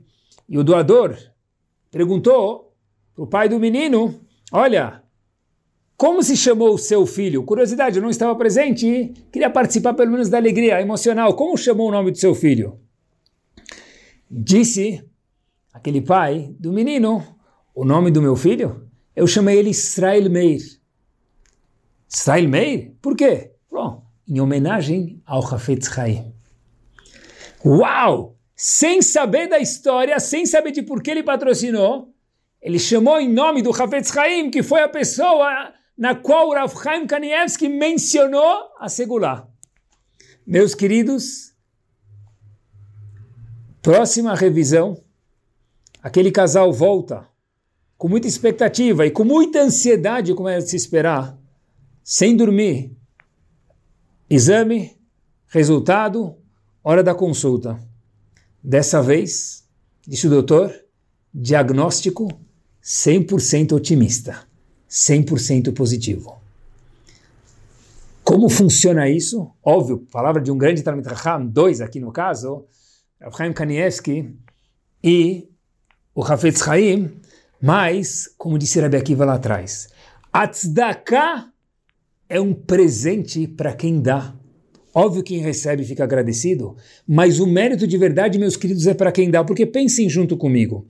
[0.50, 1.16] e o doador
[1.92, 2.76] perguntou
[3.14, 4.20] para o pai do menino,
[4.52, 5.04] olha,
[6.00, 7.44] como se chamou o seu filho?
[7.44, 11.34] Curiosidade, eu não estava presente, queria participar pelo menos da alegria emocional.
[11.34, 12.80] Como chamou o nome do seu filho?
[14.32, 15.04] Disse
[15.74, 17.22] aquele pai do menino,
[17.76, 18.88] o nome do meu filho?
[19.14, 20.62] Eu chamei ele Israel Meir.
[22.08, 22.94] Israel Meir?
[23.02, 23.52] Por quê?
[23.70, 26.34] Bom, em homenagem ao Hafetz Chaim.
[27.66, 28.38] Uau!
[28.56, 32.14] Sem saber da história, sem saber de por que ele patrocinou,
[32.62, 37.06] ele chamou em nome do Hafetz Chaim, que foi a pessoa na qual Rav Chaim
[37.06, 39.46] Kanievski mencionou a Segulá.
[40.48, 41.54] Meus queridos,
[43.82, 45.04] próxima revisão,
[46.02, 47.28] aquele casal volta
[47.98, 51.38] com muita expectativa e com muita ansiedade, como é de se esperar,
[52.02, 52.96] sem dormir.
[54.30, 54.98] Exame,
[55.48, 56.38] resultado,
[56.82, 57.78] hora da consulta.
[58.64, 59.68] Dessa vez,
[60.08, 60.74] disse o doutor,
[61.34, 62.30] diagnóstico
[62.82, 64.49] 100% otimista.
[64.90, 66.40] 100% positivo.
[68.24, 69.52] Como funciona isso?
[69.64, 72.66] Óbvio, palavra de um grande Talmud Raham, dois aqui no caso,
[73.20, 74.36] Rav Chaim Kanievski
[75.04, 75.50] e
[76.14, 77.12] o Hafetz Chaim,
[77.62, 79.90] mas, como disse Rabbi Akiva lá atrás,
[80.32, 81.52] Atzdaka
[82.28, 84.36] é um presente para quem dá.
[84.94, 86.76] Óbvio que quem recebe fica agradecido,
[87.08, 90.88] mas o mérito de verdade, meus queridos, é para quem dá, porque pensem junto comigo.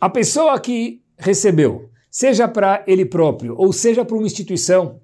[0.00, 5.00] A pessoa que recebeu seja para ele próprio ou seja para uma instituição,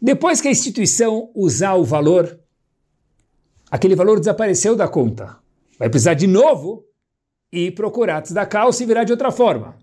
[0.00, 2.40] depois que a instituição usar o valor,
[3.70, 5.38] aquele valor desapareceu da conta.
[5.78, 6.84] Vai precisar de novo
[7.52, 9.76] e procurar tzedakah ou se virar de outra forma.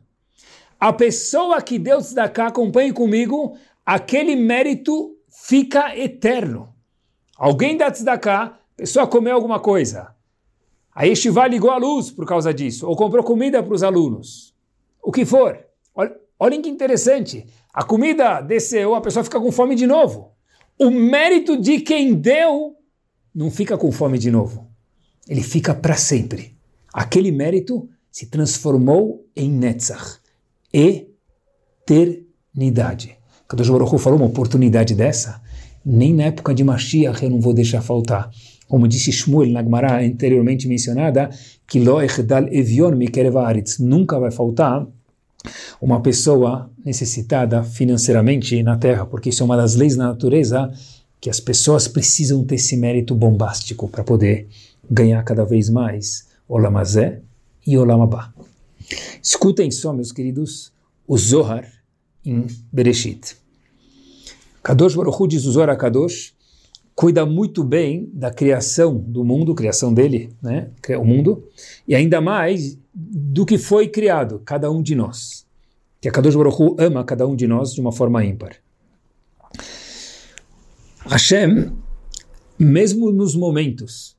[0.78, 6.74] A pessoa que deu tzedakah, acompanhe comigo, aquele mérito fica eterno.
[7.38, 10.14] Alguém dá a pessoa comeu alguma coisa.
[10.94, 14.54] A Yeshiva ligou a luz por causa disso, ou comprou comida para os alunos.
[15.02, 15.69] O que for.
[16.00, 17.46] Olha, olhem que interessante.
[17.74, 20.32] A comida desceu, a pessoa fica com fome de novo.
[20.80, 22.78] O mérito de quem deu
[23.36, 24.66] não fica com fome de novo.
[25.28, 26.56] Ele fica para sempre.
[26.94, 30.20] Aquele mérito se transformou em Netzach.
[30.74, 33.18] Eternidade.
[33.46, 35.42] Kadosh Baruch falou uma oportunidade dessa,
[35.86, 38.32] nem na época de Mashiach eu não vou deixar faltar.
[38.70, 41.30] Como disse Shmuel na Gemara anteriormente mencionada,
[41.68, 42.98] que lo echdal evion
[43.82, 44.88] nunca vai faltar
[45.82, 50.72] uma pessoa necessitada financeiramente na Terra, porque isso é uma das leis da natureza
[51.22, 54.48] que as pessoas precisam ter esse mérito bombástico para poder
[54.90, 57.22] ganhar cada vez mais Olamazé
[57.66, 58.34] e Olamabá.
[59.22, 60.72] Escutem só, meus queridos,
[61.08, 61.68] o Zohar
[62.26, 63.36] em Bereshit.
[64.64, 66.34] Kadosh Baruch Hu diz o Zohar Kadosh,
[66.96, 71.48] cuida muito bem da criação do mundo, criação dele, né, o mundo,
[71.88, 75.48] e ainda mais do que foi criado, cada um de nós.
[76.02, 78.58] Que a Kadosh Baruch Hu ama cada um de nós de uma forma ímpar.
[81.06, 81.72] Hashem,
[82.58, 84.18] mesmo nos momentos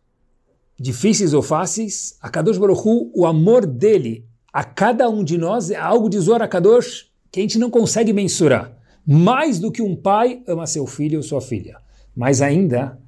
[0.79, 5.71] difíceis ou fáceis, a Kadosh Baruch Hu, o amor dele a cada um de nós
[5.71, 8.77] é algo de Zohar Kadosh que a gente não consegue mensurar.
[9.07, 11.77] Mais do que um pai ama seu filho ou sua filha.
[12.17, 12.99] Mais ainda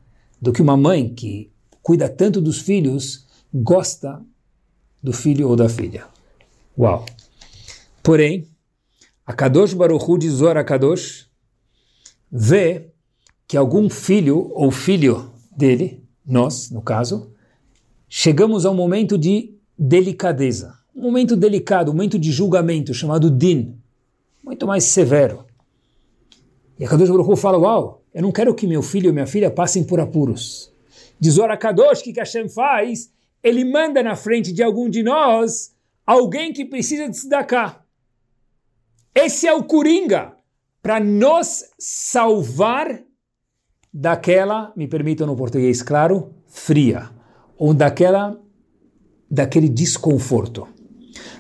[0.41, 1.51] do que uma mãe que
[1.83, 4.23] cuida tanto dos filhos gosta
[5.03, 6.05] do filho ou da filha.
[6.79, 7.05] Uau!
[8.03, 8.49] Porém,
[9.27, 11.29] a Kadosh Baruch Hu de Zohar Kadosh
[12.31, 12.91] vê
[13.47, 17.33] que algum filho ou filho dele, nós, no caso,
[18.09, 23.77] chegamos a um momento de delicadeza, um momento delicado, um momento de julgamento chamado din,
[24.43, 25.45] muito mais severo.
[26.79, 29.27] E a Kadosh Baruch Hu fala, uau, eu não quero que meu filho e minha
[29.27, 30.73] filha passem por apuros.
[31.19, 33.11] Diz Ora Kadosh, o que Hashem faz?
[33.43, 35.75] Ele manda na frente de algum de nós
[36.07, 37.83] alguém que precisa de tzedakah.
[39.15, 40.35] Esse é o Coringa,
[40.83, 43.03] para nos salvar
[43.93, 47.11] daquela, me permitam no português claro, fria,
[47.57, 48.41] ou daquela,
[49.31, 50.67] daquele desconforto.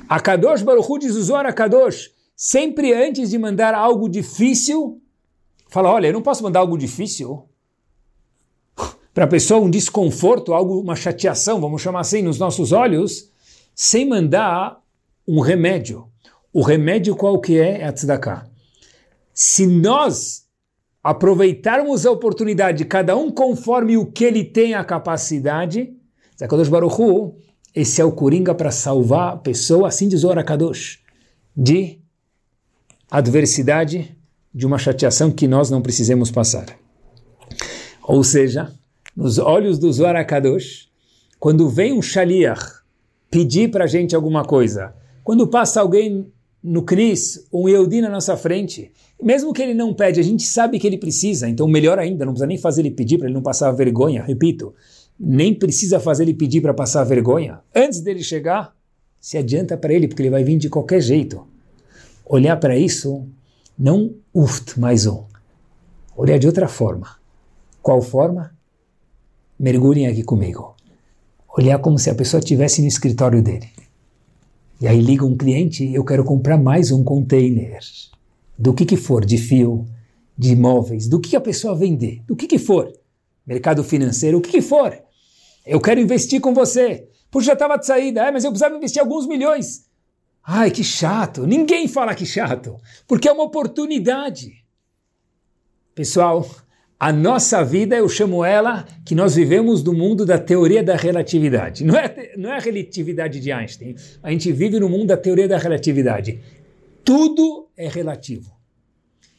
[0.09, 5.01] A Kadosh Baruch Hu diz o Kadosh, sempre antes de mandar algo difícil,
[5.69, 7.49] fala, olha, eu não posso mandar algo difícil,
[9.15, 13.31] para a pessoa um desconforto, algo, uma chateação, vamos chamar assim, nos nossos olhos,
[13.75, 14.81] sem mandar
[15.27, 16.07] um remédio.
[16.53, 17.81] O remédio qual que é?
[17.81, 18.47] É a tzedakah.
[19.33, 20.43] Se nós
[21.03, 25.93] aproveitarmos a oportunidade, cada um conforme o que ele tem a capacidade,
[26.39, 27.35] Zakadosh Baruch
[27.75, 31.01] esse é o coringa para salvar a pessoa, assim diz o Arakadosh,
[31.57, 32.01] de
[33.11, 34.17] adversidade,
[34.55, 36.67] de uma chateação que nós não precisemos passar.
[38.03, 38.71] Ou seja,
[39.17, 40.27] nos olhos do Zohar
[41.39, 42.83] quando vem um shaliach
[43.31, 44.95] pedir para a gente alguma coisa,
[45.25, 46.31] quando passa alguém
[46.63, 50.79] no Cris, um Yehudi na nossa frente, mesmo que ele não pede, a gente sabe
[50.79, 53.43] que ele precisa, então melhor ainda, não precisa nem fazer ele pedir para ele não
[53.43, 54.75] passar vergonha, repito,
[55.19, 57.61] nem precisa fazer ele pedir para passar vergonha.
[57.75, 58.75] Antes dele chegar,
[59.21, 61.47] se adianta para ele, porque ele vai vir de qualquer jeito.
[62.27, 63.27] Olhar para isso,
[63.79, 65.25] não uft mais um.
[66.17, 67.17] Olhar de outra forma.
[67.81, 68.52] Qual forma?
[69.63, 70.75] Mergulhem aqui comigo.
[71.57, 73.71] Olhar como se a pessoa estivesse no escritório dele.
[74.81, 77.79] E aí liga um cliente, eu quero comprar mais um container.
[78.59, 79.87] Do que que for, de fio,
[80.37, 82.93] de imóveis, do que a pessoa vender, do que que for.
[83.47, 85.01] Mercado financeiro, o que que for.
[85.65, 87.09] Eu quero investir com você.
[87.31, 89.87] Puxa, já estava de saída, é, mas eu precisava investir alguns milhões.
[90.43, 91.47] Ai, que chato.
[91.47, 94.65] Ninguém fala que chato, porque é uma oportunidade.
[95.95, 96.45] Pessoal,
[97.03, 101.83] a nossa vida, eu chamo ela que nós vivemos no mundo da teoria da relatividade.
[101.83, 103.97] Não é, não é a relatividade de Einstein.
[104.23, 106.39] A gente vive no mundo da teoria da relatividade.
[107.05, 108.53] Tudo é relativo.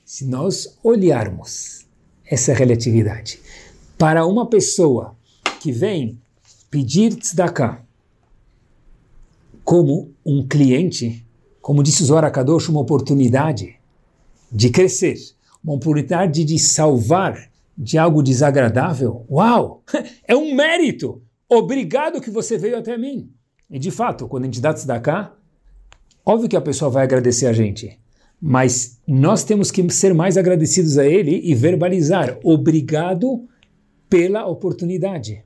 [0.03, 1.85] Se nós olharmos
[2.29, 3.39] essa relatividade
[3.97, 5.15] para uma pessoa
[5.61, 6.19] que vem
[6.69, 7.81] pedir tzedakah
[9.63, 11.25] como um cliente,
[11.61, 13.77] como disse o Zohar Kadosh, uma oportunidade
[14.51, 15.15] de crescer,
[15.63, 19.83] uma oportunidade de salvar de algo desagradável, uau,
[20.27, 21.21] é um mérito.
[21.49, 23.31] Obrigado que você veio até mim.
[23.69, 25.33] E de fato, quando a gente dá tzedakah,
[26.25, 27.99] óbvio que a pessoa vai agradecer a gente,
[28.39, 33.47] mas nós temos que ser mais agradecidos a ele e verbalizar obrigado
[34.09, 35.43] pela oportunidade.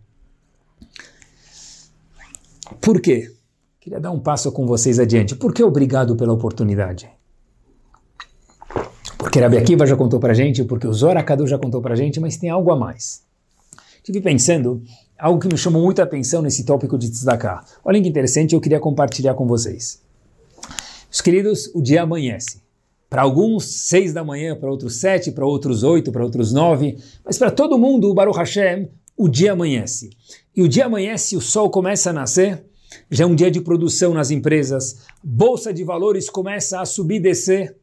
[2.81, 3.31] Por quê?
[3.79, 5.35] Queria dar um passo com vocês adiante.
[5.35, 7.09] Por que obrigado pela oportunidade?
[9.27, 12.17] Porque Rabi Akiva já contou para gente, porque o Zohar Akadu já contou para gente,
[12.17, 13.23] mas tem algo a mais.
[13.97, 14.81] Estive pensando,
[15.19, 17.61] algo que me chamou muita atenção nesse tópico de tzedakah.
[17.83, 20.01] Olhem que interessante, eu queria compartilhar com vocês.
[21.11, 22.61] Os queridos, o dia amanhece.
[23.09, 26.97] Para alguns, seis da manhã, para outros sete, para outros oito, para outros nove.
[27.25, 28.87] Mas para todo mundo, o Baruch Hashem,
[29.17, 30.09] o dia amanhece.
[30.55, 32.63] E o dia amanhece, o sol começa a nascer,
[33.11, 37.19] já é um dia de produção nas empresas, bolsa de valores começa a subir e
[37.19, 37.75] descer,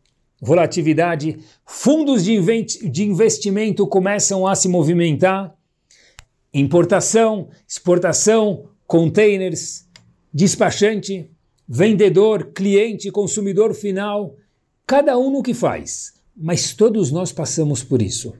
[0.45, 5.55] volatilidade, fundos de, investimento começam a se movimentar,
[6.53, 9.87] importação, exportação, containers,
[10.33, 11.31] despachante,
[11.67, 14.37] vendedor, cliente, consumidor final,
[14.87, 18.35] cada um no que faz, mas todos nós passamos por isso.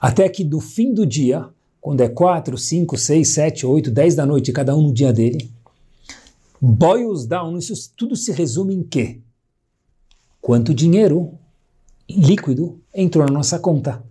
[0.00, 1.48] Até que do fim do dia,
[1.80, 5.50] quando é 4, 5, 6, 7, 8, 10 da noite, cada um no dia dele,
[6.60, 9.20] boils down, isso tudo se resume em quê?
[10.42, 11.38] Quanto dinheiro
[12.10, 14.04] líquido entrou na nossa conta.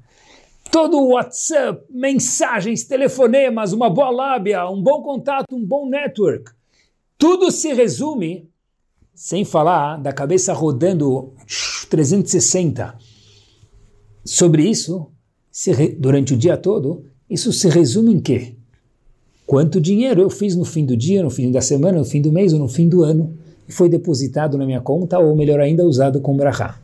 [0.71, 6.51] Todo o WhatsApp, mensagens, telefonemas, uma boa lábia, um bom contato, um bom network.
[7.17, 8.49] Tudo se resume,
[9.13, 11.33] sem falar da cabeça rodando
[11.89, 12.97] 360.
[14.23, 15.11] Sobre isso,
[15.99, 18.55] durante o dia todo, isso se resume em quê?
[19.45, 22.31] Quanto dinheiro eu fiz no fim do dia, no fim da semana, no fim do
[22.31, 23.37] mês ou no fim do ano
[23.71, 26.77] e foi depositado na minha conta ou melhor ainda usado com brachá.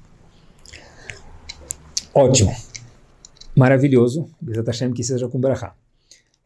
[2.13, 2.55] Ótimo.
[3.53, 4.29] Maravilhoso.
[4.39, 5.75] Bezat que seja com brachá.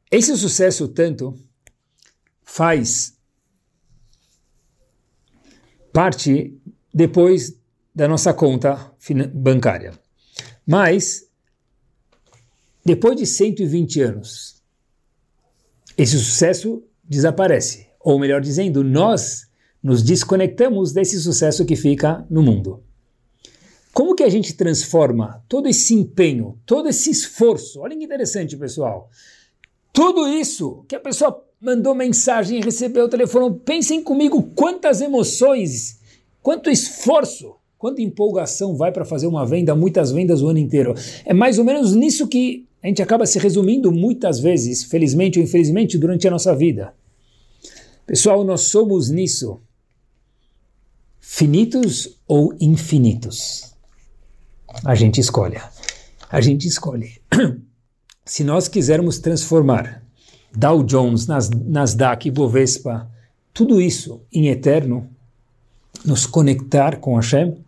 [0.09, 1.35] Esse sucesso tanto
[2.41, 3.15] faz
[5.93, 6.59] parte
[6.91, 7.55] depois
[7.93, 8.91] da nossa conta
[9.31, 9.93] bancária.
[10.65, 11.29] Mas
[12.83, 14.61] depois de 120 anos,
[15.95, 17.87] esse sucesso desaparece.
[17.99, 19.50] Ou melhor dizendo, nós
[19.83, 22.83] nos desconectamos desse sucesso que fica no mundo.
[23.93, 27.81] Como que a gente transforma todo esse empenho, todo esse esforço?
[27.81, 29.09] Olha que interessante, pessoal.
[29.91, 35.99] Tudo isso que a pessoa mandou mensagem, recebeu o telefone, pensem comigo quantas emoções,
[36.41, 40.95] quanto esforço, quanta empolgação vai para fazer uma venda, muitas vendas o ano inteiro.
[41.25, 45.43] É mais ou menos nisso que a gente acaba se resumindo muitas vezes, felizmente ou
[45.43, 46.93] infelizmente, durante a nossa vida.
[48.07, 49.59] Pessoal, nós somos nisso
[51.21, 53.73] finitos ou infinitos.
[54.83, 55.61] A gente escolhe.
[56.29, 57.21] A gente escolhe.
[58.25, 60.03] Se nós quisermos transformar
[60.53, 63.09] Dow Jones, Nas, Nasdaq, Bovespa,
[63.53, 65.09] tudo isso em eterno,
[66.03, 67.63] nos conectar com Hashem,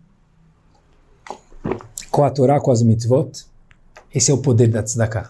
[2.09, 3.45] com a Torá, com as mitzvot.
[4.13, 5.29] Esse é o poder da tzedakah.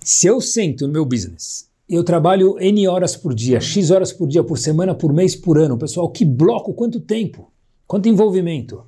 [0.00, 4.26] Se eu sento no meu business, eu trabalho N horas por dia, X horas por
[4.26, 7.52] dia, por semana, por mês, por ano, pessoal, que bloco, quanto tempo,
[7.86, 8.84] quanto envolvimento.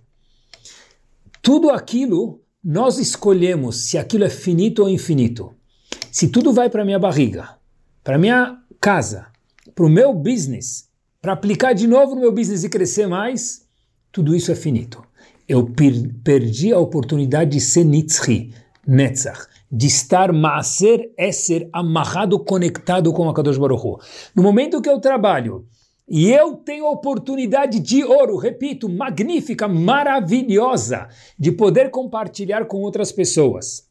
[1.43, 5.55] Tudo aquilo nós escolhemos se aquilo é finito ou infinito.
[6.11, 7.51] Se tudo vai para minha barriga,
[8.03, 9.27] para minha casa,
[9.75, 10.89] para o meu business,
[11.21, 13.67] para aplicar de novo no meu business e crescer mais,
[14.11, 15.05] tudo isso é finito.
[15.49, 18.53] Eu per perdi a oportunidade de ser Nitzri,
[18.87, 23.99] Netzach, de estar Maaser Esser amarrado, conectado com a Kadosh Baruch Hu.
[24.35, 25.67] No momento que eu trabalho
[26.09, 33.11] e eu tenho a oportunidade de ouro, repito, magnífica, maravilhosa, de poder compartilhar com outras
[33.11, 33.85] pessoas.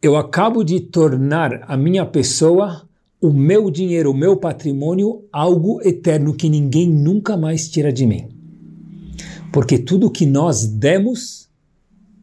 [0.00, 2.88] Eu acabo de tornar a minha pessoa
[3.20, 8.28] o meu dinheiro, o meu patrimônio, algo eterno que ninguém nunca mais tira de mim.
[9.52, 11.48] Porque tudo que nós demos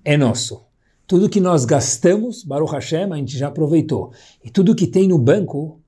[0.04, 0.69] é nosso.
[1.10, 4.14] Tudo que nós gastamos, Baruch Hashem, a gente já aproveitou.
[4.45, 5.82] E tudo que tem no banco,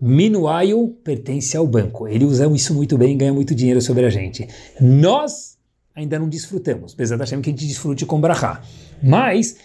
[0.00, 2.06] minuaio, pertence ao banco.
[2.06, 4.48] Ele usa isso muito bem e ganha muito dinheiro sobre a gente.
[4.80, 5.58] Nós
[5.94, 8.62] ainda não desfrutamos, apesar da que a gente desfrute com Brahá.
[9.02, 9.56] Mas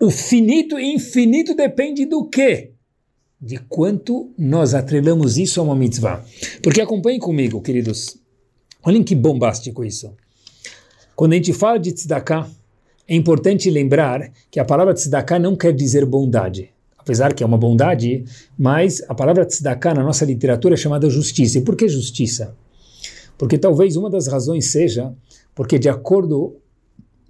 [0.00, 2.74] o finito e infinito depende do quê?
[3.40, 6.24] de quanto nós atrelamos isso a uma mitzvah.
[6.62, 8.18] Porque acompanhem comigo, queridos.
[8.82, 10.12] Olhem que bombástico isso.
[11.14, 12.50] Quando a gente fala de tzedakah,
[13.08, 16.70] é importante lembrar que a palavra tzedakah não quer dizer bondade.
[16.98, 18.24] Apesar que é uma bondade,
[18.58, 21.56] mas a palavra tzedakah na nossa literatura é chamada justiça.
[21.56, 22.54] E por que justiça?
[23.38, 25.14] Porque talvez uma das razões seja
[25.54, 26.56] porque de acordo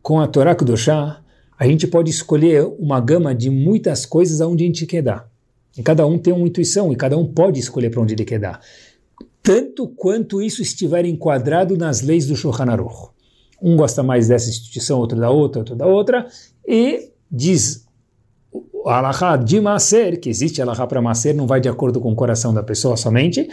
[0.03, 1.23] com a Torá Kudoshá,
[1.57, 5.31] a gente pode escolher uma gama de muitas coisas aonde a gente quer dar.
[5.77, 8.41] E cada um tem uma intuição e cada um pode escolher para onde ele quer
[8.41, 8.61] dar.
[9.43, 13.11] Tanto quanto isso estiver enquadrado nas leis do Shulchan Aruch.
[13.61, 16.27] Um gosta mais dessa instituição, outro da outra, outro da outra,
[16.67, 17.87] e diz
[18.87, 22.55] alahá de Maser, que existe alahá para Maser, não vai de acordo com o coração
[22.55, 23.49] da pessoa somente.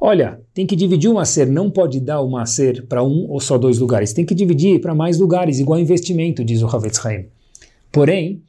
[0.00, 3.58] Olha, tem que dividir o Maser, não pode dar o Maser para um ou só
[3.58, 7.26] dois lugares, tem que dividir para mais lugares, igual investimento, diz o Havetz Haim.
[7.90, 8.42] Porém,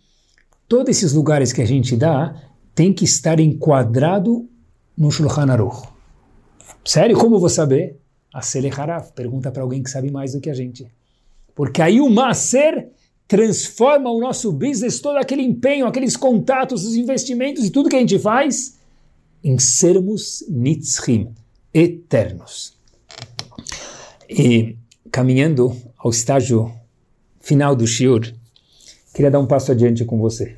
[0.67, 2.35] todos esses lugares que a gente dá,
[2.75, 4.47] tem que estar enquadrado
[4.97, 5.87] no Shulchan Aruch.
[6.85, 7.17] Sério?
[7.17, 7.99] Como vou saber?
[8.33, 10.87] A Haraf pergunta para alguém que sabe mais do que a gente.
[11.59, 12.87] Porque aí o Maser
[13.27, 17.99] transforma o nosso business, todo aquele empenho, aqueles contatos, os investimentos e tudo que a
[17.99, 18.79] gente faz
[19.43, 21.33] em sermos nitzchim,
[21.73, 22.77] eternos.
[24.29, 24.77] E
[25.11, 26.71] caminhando ao estágio
[27.41, 28.33] final do Shiur,
[29.13, 30.55] queria dar um passo adiante com você.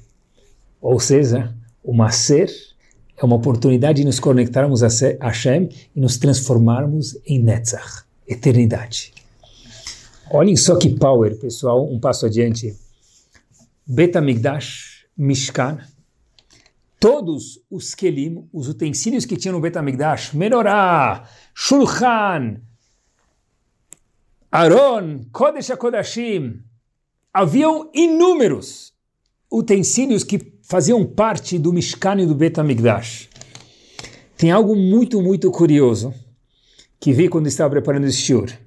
[0.79, 1.51] Ou seja,
[1.83, 2.51] o Maser
[3.17, 4.87] é uma oportunidade de nos conectarmos a
[5.19, 9.11] Hashem e nos transformarmos em Netzach, eternidade.
[10.33, 12.73] Olhem só que power, pessoal, um passo adiante.
[13.85, 15.79] Betamigdash, Mishkan,
[16.97, 22.61] todos os kelim, os utensílios que tinham no Betamigdash, Menorah, Shulchan,
[24.49, 26.61] Aaron, Kodesh HaKodashim,
[27.33, 28.93] haviam inúmeros
[29.51, 33.27] utensílios que faziam parte do Mishkan e do Bet HaMikdash.
[34.37, 36.13] Tem algo muito, muito curioso
[37.01, 38.60] que vi quando estava preparando esse shiur.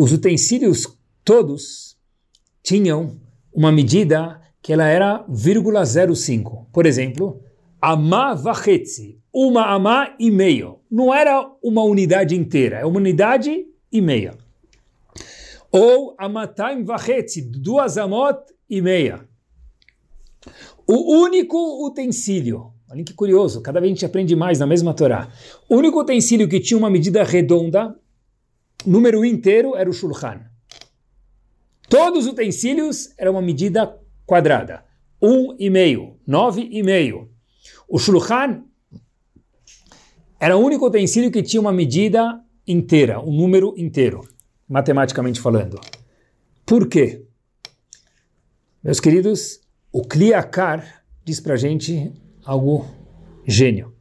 [0.00, 1.96] Os utensílios todos
[2.62, 3.20] tinham
[3.52, 6.66] uma medida que ela era 0,05.
[6.72, 7.42] Por exemplo,
[7.82, 10.78] amá vachetzi, uma amá e meio.
[10.88, 14.38] Não era uma unidade inteira, é uma unidade e meia.
[15.72, 18.38] Ou amataim vachetzi, duas amot
[18.70, 19.28] e meia.
[20.86, 25.28] O único utensílio, olha que curioso, cada vez a gente aprende mais na mesma Torá.
[25.68, 27.98] O único utensílio que tinha uma medida redonda,
[28.86, 30.40] número inteiro, era o Shulchan.
[31.88, 34.84] Todos os utensílios eram uma medida quadrada.
[35.20, 37.30] Um e meio, nove e meio.
[37.88, 38.64] O Shulchan
[40.38, 44.28] era o único utensílio que tinha uma medida inteira, um número inteiro,
[44.68, 45.80] matematicamente falando.
[46.64, 47.24] Por quê?
[48.84, 49.60] Meus queridos,
[49.90, 52.12] o Kliakar diz para a gente
[52.44, 52.86] algo
[53.46, 53.94] gênio.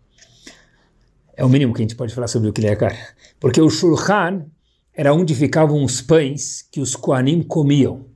[1.36, 3.15] É o mínimo que a gente pode falar sobre o Kliakar.
[3.39, 4.45] Porque o Shulchan
[4.97, 8.07] era onde ficavam os pães que os Koanim comiam.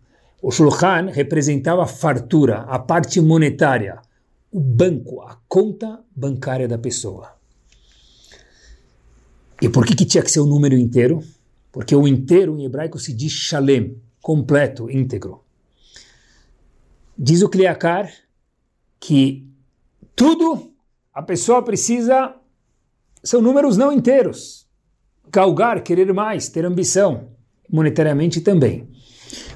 [0.42, 4.02] O Shulchan representava a fartura, a parte monetária,
[4.52, 7.34] o banco, a conta bancária da pessoa.
[9.62, 11.24] E por que, que tinha que ser o número inteiro?
[11.72, 15.44] Porque o inteiro em hebraico se diz shalem, completo, íntegro.
[17.16, 18.12] Diz o Kliakar
[19.00, 19.48] que
[20.16, 20.74] tudo
[21.14, 22.36] a pessoa precisa
[23.24, 24.68] são números não inteiros.
[25.32, 27.32] Galgar, querer mais, ter ambição,
[27.70, 28.88] monetariamente também.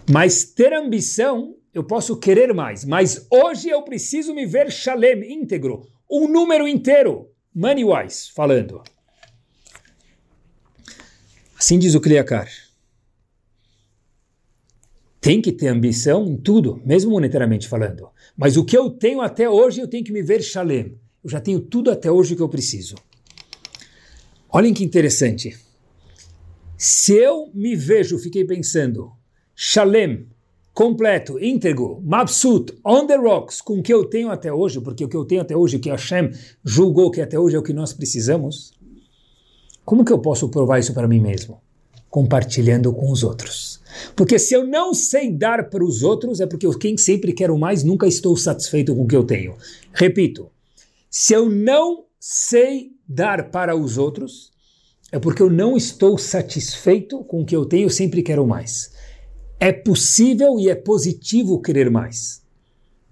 [0.10, 5.88] Mas ter ambição, eu posso querer mais, mas hoje eu preciso me ver shalem, íntegro,
[6.10, 8.82] um número inteiro, money-wise, falando.
[11.58, 12.48] Assim diz o Kliakar.
[15.20, 18.10] Tem que ter ambição em tudo, mesmo monetariamente falando.
[18.38, 21.00] Mas o que eu tenho até hoje, eu tenho que me ver shalem.
[21.24, 22.94] Eu já tenho tudo até hoje que eu preciso.
[24.48, 25.65] Olhem que interessante.
[26.78, 29.12] Se eu me vejo, fiquei pensando,
[29.56, 30.28] shalem,
[30.74, 35.08] completo, íntegro, mabsut, on the rocks, com o que eu tenho até hoje, porque o
[35.08, 36.32] que eu tenho até hoje, que Hashem
[36.64, 38.74] julgou que até hoje é o que nós precisamos,
[39.86, 41.62] como que eu posso provar isso para mim mesmo?
[42.10, 43.80] Compartilhando com os outros.
[44.16, 47.58] Porque se eu não sei dar para os outros, é porque eu quem sempre quero
[47.58, 49.56] mais, nunca estou satisfeito com o que eu tenho.
[49.94, 50.52] Repito,
[51.10, 54.52] se eu não sei dar para os outros,
[55.12, 58.92] é porque eu não estou satisfeito com o que eu tenho, eu sempre quero mais.
[59.60, 62.44] É possível e é positivo querer mais.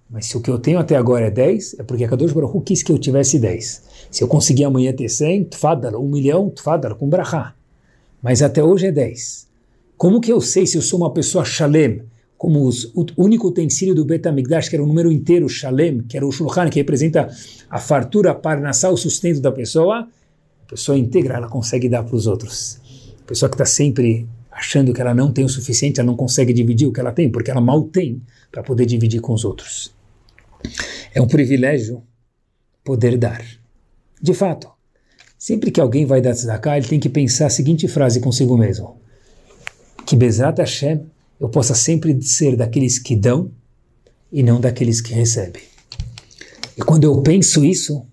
[0.09, 2.63] Mas se o que eu tenho até agora é 10, é porque a Kadosh Baruch
[2.63, 3.83] quis que eu tivesse 10.
[4.11, 7.55] Se eu conseguir amanhã ter 100, tfadal, um milhão, tfadal, com brachá.
[8.21, 9.47] Mas até hoje é 10.
[9.97, 12.03] Como que eu sei se eu sou uma pessoa shalem,
[12.37, 16.27] como os, o único utensílio do Betamigdash, que era o número inteiro, shalem, que era
[16.27, 17.29] o shulchan, que representa
[17.69, 20.07] a fartura, a parnassá, o sustento da pessoa,
[20.65, 22.79] a pessoa íntegra, ela consegue dar para os outros.
[23.21, 26.53] A pessoa que está sempre achando que ela não tem o suficiente, ela não consegue
[26.53, 29.93] dividir o que ela tem, porque ela mal tem para poder dividir com os outros.
[31.13, 32.03] É um privilégio
[32.83, 33.43] poder dar.
[34.21, 34.69] De fato,
[35.37, 38.97] sempre que alguém vai dar tzedakah, ele tem que pensar a seguinte frase consigo mesmo.
[40.05, 41.05] Que Bezrat Hashem
[41.39, 43.51] eu possa sempre ser daqueles que dão
[44.31, 45.61] e não daqueles que recebem.
[46.77, 48.05] E quando eu penso isso,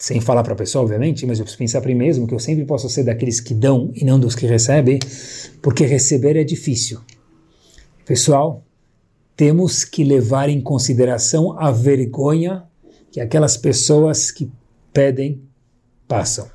[0.00, 2.38] sem falar para a pessoa, obviamente, mas eu preciso pensar para mim mesmo que eu
[2.38, 4.98] sempre posso ser daqueles que dão e não dos que recebem,
[5.60, 7.00] porque receber é difícil.
[8.06, 8.64] Pessoal,
[9.36, 12.64] temos que levar em consideração a vergonha
[13.12, 14.50] que aquelas pessoas que
[14.90, 15.42] pedem
[16.08, 16.50] passam.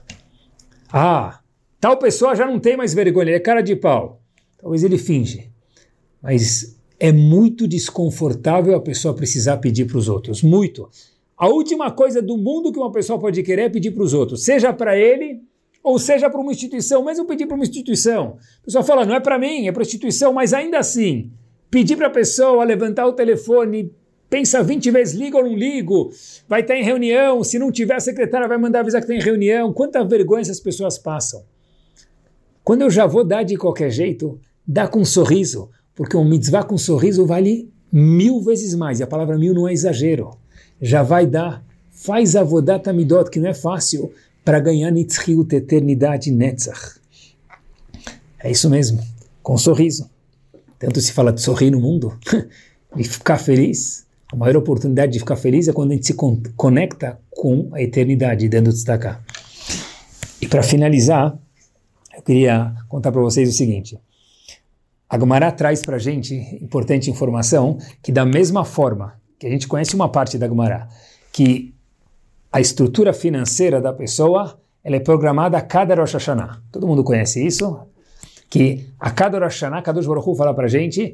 [0.92, 1.40] Ah,
[1.80, 4.24] tal pessoa já não tem mais vergonha, ele é cara de pau.
[4.58, 5.52] Talvez ele finge,
[6.20, 10.90] mas é muito desconfortável a pessoa precisar pedir para os outros, muito.
[11.38, 14.44] A última coisa do mundo que uma pessoa pode querer é pedir para os outros,
[14.44, 15.42] seja para ele
[15.84, 18.38] ou seja para uma instituição, mesmo pedir para uma instituição.
[18.62, 21.32] A pessoa fala, não é para mim, é para a instituição, mas ainda assim,
[21.70, 23.94] pedir para a pessoa levantar o telefone,
[24.28, 26.10] pensa 20 vezes, ligo ou não ligo,
[26.48, 29.24] vai estar em reunião, se não tiver, a secretária vai mandar avisar que está em
[29.24, 29.72] reunião.
[29.74, 31.44] Quanta vergonha essas pessoas passam.
[32.64, 36.64] Quando eu já vou dar de qualquer jeito, dá com um sorriso, porque um mitzvah
[36.64, 40.32] com um sorriso vale mil vezes mais, e a palavra mil não é exagero.
[40.82, 44.12] Já vai dar, faz avodat amidot, que não é fácil,
[44.44, 47.00] para ganhar nitzriut, eternidade, netzach.
[48.40, 49.02] É isso mesmo,
[49.42, 50.10] com um sorriso.
[50.78, 52.18] Tanto se fala de sorrir no mundo,
[52.96, 54.06] de ficar feliz.
[54.32, 56.16] A maior oportunidade de ficar feliz é quando a gente se
[56.56, 59.24] conecta com a eternidade, dando destacar.
[60.42, 61.38] E para finalizar,
[62.16, 63.98] eu queria contar para vocês o seguinte.
[65.10, 69.14] A Gemara traz para a gente importante informação que da mesma forma
[69.46, 70.88] que a gente conhece uma parte da Gemara,
[71.32, 71.76] que
[72.52, 76.64] a estrutura financeira da pessoa ela é programada a cada Rosh Hashanah.
[76.72, 77.80] Todo mundo conhece isso?
[78.50, 81.14] Que a cada Rosh Hashanah, Kadosh Baruch fala para gente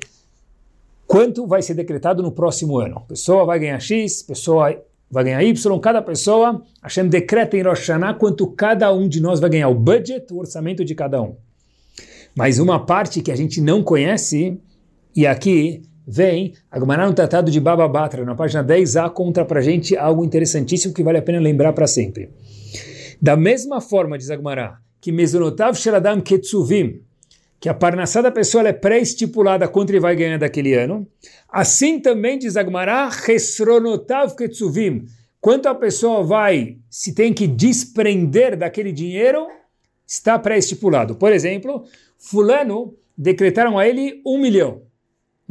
[1.05, 3.01] quanto vai ser decretado no próximo ano.
[3.05, 8.13] Pessoa vai ganhar X, pessoa vai ganhar Y, cada pessoa, Hashem decreta em Rosh Hashanah
[8.13, 11.35] quanto cada um de nós vai ganhar, o budget, o orçamento de cada um.
[12.33, 14.57] Mas uma parte que a gente não conhece,
[15.13, 19.59] e aqui vem a Gemara no Tratado de Baba Batra, na página 10a, conta para
[19.59, 22.29] a gente algo interessantíssimo que vale a pena lembrar para sempre.
[23.21, 27.01] Da mesma forma, diz a Gemara, que Mezonotav Sheladam Ketsuvim,
[27.59, 31.07] que a parnassá da pessoa é pré-estipulada quanto ele vai ganhar daquele ano,
[31.47, 35.05] assim também diz a Gemara, Chesronotav Ketsuvim,
[35.39, 39.47] quanto a pessoa vai, se tem que desprender daquele dinheiro,
[40.07, 41.15] está pré-estipulado.
[41.15, 41.85] Por exemplo,
[42.17, 44.81] fulano decretaram a ele um milhão,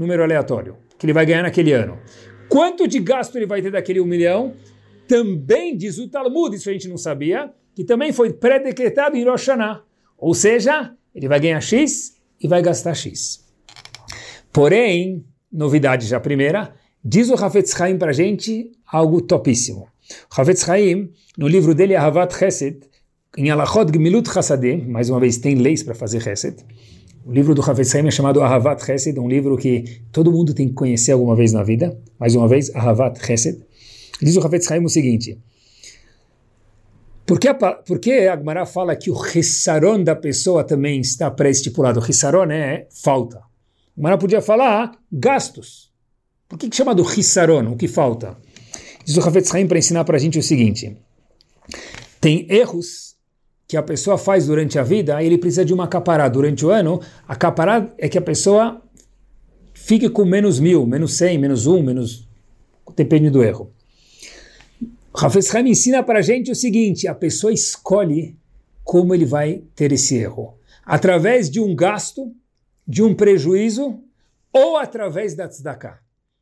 [0.01, 1.99] número aleatório, que ele vai ganhar naquele ano.
[2.49, 4.55] Quanto de gasto ele vai ter daquele um milhão?
[5.07, 9.49] Também diz o Talmud, isso a gente não sabia, que também foi pré-decretado em Rosh
[9.49, 9.85] Hashanah.
[10.17, 13.47] Ou seja, ele vai ganhar X e vai gastar X.
[14.51, 15.23] Porém,
[15.53, 16.75] novidade já primeira,
[17.05, 19.87] diz o Hafetz Chaim para a gente algo topíssimo.
[20.35, 22.81] O Hafetz Chaim, no livro dele, Ahavat Chesed,
[23.37, 26.65] em Alachot Gmilut Chassadeh, mais uma vez tem leis para fazer Chesed.
[27.25, 30.69] O livro do Havetz Haim é chamado Ahavat Chesed, um livro que todo mundo tem
[30.69, 31.99] que conhecer alguma vez na vida.
[32.19, 33.63] Mais uma vez, Ahavat Chesed.
[34.23, 35.39] Diz o Havetz Haim o seguinte:
[37.27, 38.01] Por que, a, por
[38.33, 42.01] Agmará fala que o hissaron da pessoa também está pré-estipulado?
[42.01, 43.43] O hissaron é falta.
[43.97, 45.91] Agmará podia falar gastos.
[46.49, 48.37] Por que, que chama do hissaron, o que falta?
[49.05, 50.97] Diz o Hafetz Haim para ensinar para a gente o seguinte.
[52.19, 53.10] Tem erros
[53.71, 57.01] que a pessoa faz durante a vida, ele precisa de uma capará durante o ano.
[57.29, 58.83] A capará é que a pessoa
[59.73, 62.29] fique com menos mil, menos cem, menos um, menos...
[62.97, 63.73] Depende do erro.
[65.15, 68.37] Hafez Haim ensina para a gente o seguinte: a pessoa escolhe
[68.83, 70.59] como ele vai ter esse erro.
[70.85, 72.35] Através de um gasto,
[72.85, 74.01] de um prejuízo,
[74.53, 76.01] ou através da tzedakah.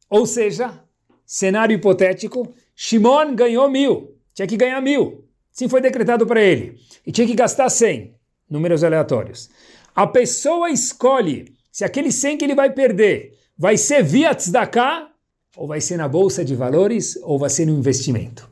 [0.09, 0.83] Ou seja,
[1.27, 5.28] cenário hipotético, Shimon ganhou mil, tinha que ganhar mil.
[5.59, 6.79] Sim, foi decretado para ele.
[7.05, 8.15] E tinha que gastar cem,
[8.49, 9.51] números aleatórios.
[9.93, 15.09] A pessoa escolhe se aquele cem que ele vai perder vai ser via tzedakah,
[15.57, 18.49] ou vai ser na bolsa de valores, ou vai ser no investimento.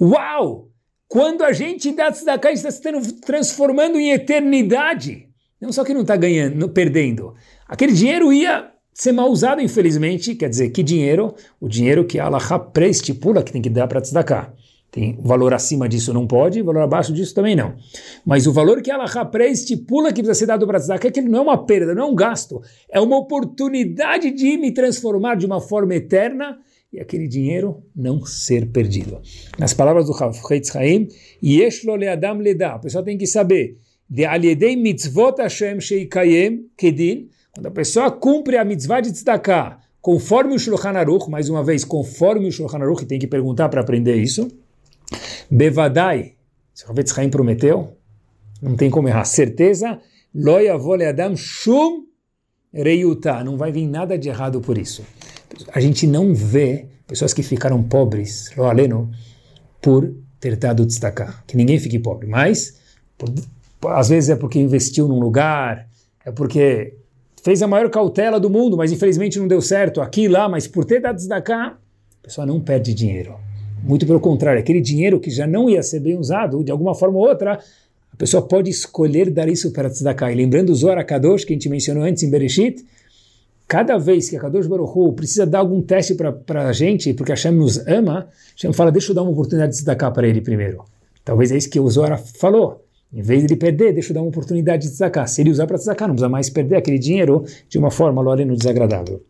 [0.00, 0.70] Uau!
[1.06, 2.80] Quando a gente dá tzedakah, está se
[3.20, 5.28] transformando em eternidade.
[5.60, 7.34] Não só que não está ganhando, perdendo.
[7.68, 10.34] Aquele dinheiro ia ser mal usado, infelizmente.
[10.34, 11.34] Quer dizer, que dinheiro?
[11.60, 14.54] O dinheiro que a Allah pré-estipula que tem que dar para tzedakah.
[14.90, 17.74] Tem valor acima disso não pode, valor abaixo disso também não.
[18.26, 21.38] Mas o valor que Allah pré-estipula que precisa ser dado para tzedakah é que não
[21.38, 22.60] é uma perda, não é um gasto.
[22.90, 26.58] É uma oportunidade de me transformar de uma forma eterna
[26.92, 29.20] e aquele dinheiro não ser perdido.
[29.58, 31.06] Nas palavras do Chafetz Chaim,
[31.42, 33.76] Yeshlo leadam leda, a pessoa tem que saber,
[34.08, 40.54] de aliedei mitzvot Hashem sheikayem kedin, quando a pessoa cumpre a mitzvah de tzedakah, conforme
[40.54, 44.16] o Shulchan Aruch, mais uma vez, conforme o Shulchan Aruch, tem que perguntar para aprender
[44.16, 44.48] isso,
[45.50, 46.34] bevadai,
[46.74, 47.96] o Chafetz Chaim prometeu,
[48.62, 49.98] não tem como errar, certeza,
[50.34, 52.06] lo yavo leadam shum
[52.72, 55.02] reiuta, não vai vir nada de errado por isso
[55.72, 59.10] a gente não vê pessoas que ficaram pobres, lo aleno,
[59.80, 61.44] por ter dado destacar.
[61.46, 62.78] Que ninguém fique pobre, mas
[63.18, 63.28] por,
[63.90, 65.88] às vezes é porque investiu num lugar,
[66.24, 66.94] é porque
[67.42, 70.84] fez a maior cautela do mundo, mas infelizmente não deu certo aqui lá, mas por
[70.84, 73.36] ter dado destacar, a pessoa não perde dinheiro.
[73.82, 77.18] Muito pelo contrário, aquele dinheiro que já não ia ser bem usado, de alguma forma
[77.18, 77.58] ou outra,
[78.12, 80.30] a pessoa pode escolher dar isso para tzedakah.
[80.30, 82.84] E lembrando o Zohar Kadosh, que a gente mencionou antes em Bereshit,
[83.66, 87.32] cada vez que a Kadosh Baruch Hu precisa dar algum teste para a gente, porque
[87.32, 90.40] a Hashem nos ama, Hashem fala, deixa eu dar uma oportunidade de destacar para ele
[90.40, 90.84] primeiro.
[91.24, 92.84] Talvez é isso que o Zora falou.
[93.12, 95.26] Em vez de ele perder, deixa eu dar uma oportunidade de destacar.
[95.26, 98.56] Se ele usar para destacar, não precisa mais perder aquele dinheiro de uma forma, no
[98.56, 99.20] desagradável.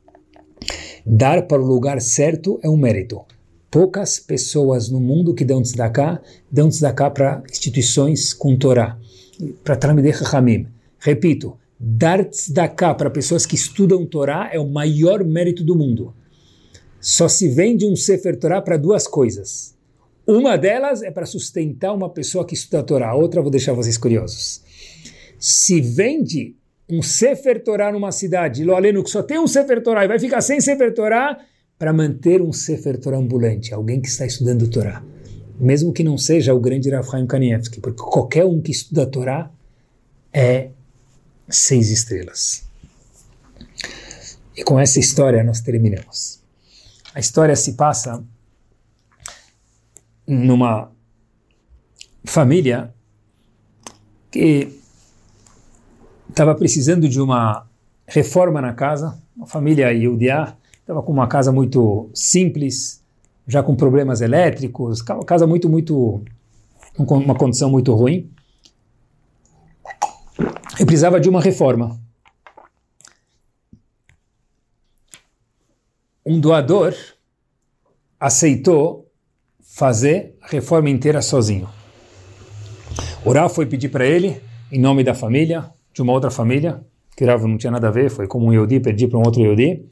[1.07, 3.23] Dar para o lugar certo é um mérito.
[3.71, 8.99] Poucas pessoas no mundo que dão destacar, dão destacar para instituições com Torá,
[9.63, 10.67] para Talmidei Hamim.
[10.99, 16.13] Repito, Dar tzedakah para pessoas que estudam Torá é o maior mérito do mundo.
[17.01, 19.75] Só se vende um Sefer Torá para duas coisas.
[20.27, 23.97] Uma delas é para sustentar uma pessoa que estuda Torá, a outra vou deixar vocês
[23.97, 24.63] curiosos.
[25.39, 26.55] Se vende
[26.87, 30.43] um Sefer Torá numa cidade, Loaleno, que só tem um Sefer Torá e vai ficar
[30.43, 31.39] sem Sefer Torá,
[31.81, 35.03] para manter um Sefer Torá ambulante, alguém que está estudando Torá.
[35.59, 39.51] Mesmo que não seja o grande Rav Chaim Kanievski, porque qualquer um que estuda Torá
[40.31, 40.69] é
[41.49, 42.69] seis estrelas.
[44.55, 46.43] E com essa história nós terminamos.
[47.15, 48.23] A história se passa
[50.27, 50.93] numa
[52.25, 52.93] família
[54.31, 54.79] que
[56.29, 57.67] estava precisando de uma
[58.07, 60.60] reforma na casa, uma família Yudiá,
[60.91, 63.01] estava com uma casa muito simples,
[63.47, 66.21] já com problemas elétricos, casa muito, muito,
[66.99, 68.29] uma condição muito ruim
[70.81, 71.97] e precisava de uma reforma.
[76.27, 76.93] Um doador
[78.19, 79.09] aceitou
[79.61, 81.69] fazer a reforma inteira sozinho.
[83.25, 86.85] O Rav foi pedir para ele, em nome da família, de uma outra família,
[87.17, 89.23] que o Rav não tinha nada a ver, foi como um Yodi pedir para um
[89.23, 89.85] outro Yodi.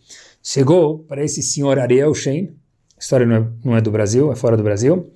[0.51, 2.57] Chegou para esse senhor Ariel Shein,
[2.99, 5.13] história não é, não é do Brasil, é fora do Brasil,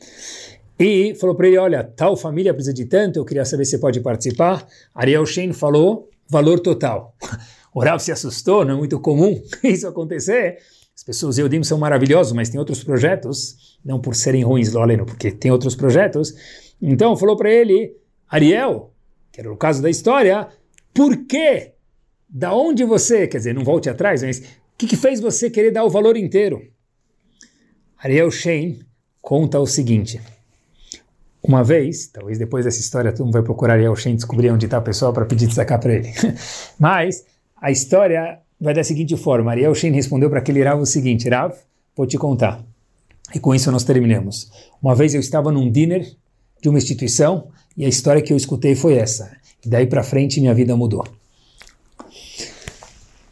[0.78, 3.78] e falou para ele, olha, tal família precisa de tanto, eu queria saber se você
[3.78, 4.66] pode participar.
[4.94, 7.16] Ariel Shein falou, valor total.
[7.74, 10.58] O Rav se assustou, não é muito comum isso acontecer.
[10.94, 15.30] As pessoas Eudim são maravilhosos, mas tem outros projetos, não por serem ruins, Loleno, porque
[15.30, 16.34] tem outros projetos.
[16.82, 17.96] Então falou para ele,
[18.28, 18.92] Ariel,
[19.32, 20.48] que era o caso da história,
[20.92, 21.72] por quê?
[22.28, 24.42] Da onde você, quer dizer, não volte atrás, mas
[24.82, 26.60] que, que fez você querer dar o valor inteiro?
[27.98, 28.80] Ariel Shein
[29.20, 30.20] conta o seguinte.
[31.40, 34.78] Uma vez, talvez depois dessa história todo mundo vai procurar El Shen descobrir onde está
[34.78, 36.12] a pessoa para pedir sacar para ele.
[36.78, 37.24] Mas
[37.60, 41.54] a história vai da seguinte forma: Ariel Shen respondeu para aquele Rav o seguinte: Rav,
[41.96, 42.64] vou te contar.
[43.34, 44.50] E com isso nós terminamos.
[44.82, 46.04] Uma vez eu estava num dinner
[46.60, 49.36] de uma instituição e a história que eu escutei foi essa.
[49.64, 51.04] E daí para frente minha vida mudou.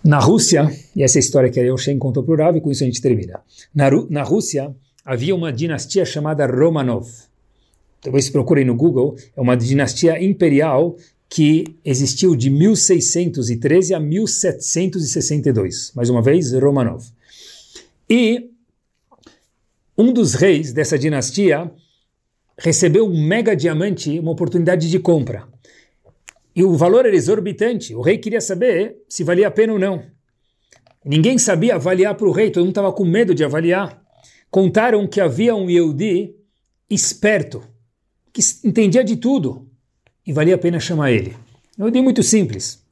[0.03, 2.87] Na Rússia, e essa história que a Shen contou para o e com isso a
[2.87, 3.41] gente termina.
[3.75, 4.75] Na, na Rússia
[5.05, 7.07] havia uma dinastia chamada Romanov.
[8.01, 10.97] Talvez se procurem no Google, é uma dinastia imperial
[11.29, 15.93] que existiu de 1613 a 1762.
[15.95, 17.05] Mais uma vez, Romanov.
[18.09, 18.51] E
[19.97, 21.71] um dos reis dessa dinastia
[22.57, 25.47] recebeu um mega diamante, uma oportunidade de compra.
[26.61, 27.95] E o valor era exorbitante.
[27.95, 30.05] O rei queria saber se valia a pena ou não.
[31.03, 33.99] Ninguém sabia avaliar para o rei, todo mundo estava com medo de avaliar.
[34.51, 36.37] Contaram que havia um Yehudi
[36.91, 37.63] esperto,
[38.31, 39.71] que entendia de tudo,
[40.27, 41.35] e valia a pena chamar ele.
[41.79, 42.85] Um Yehudi muito simples.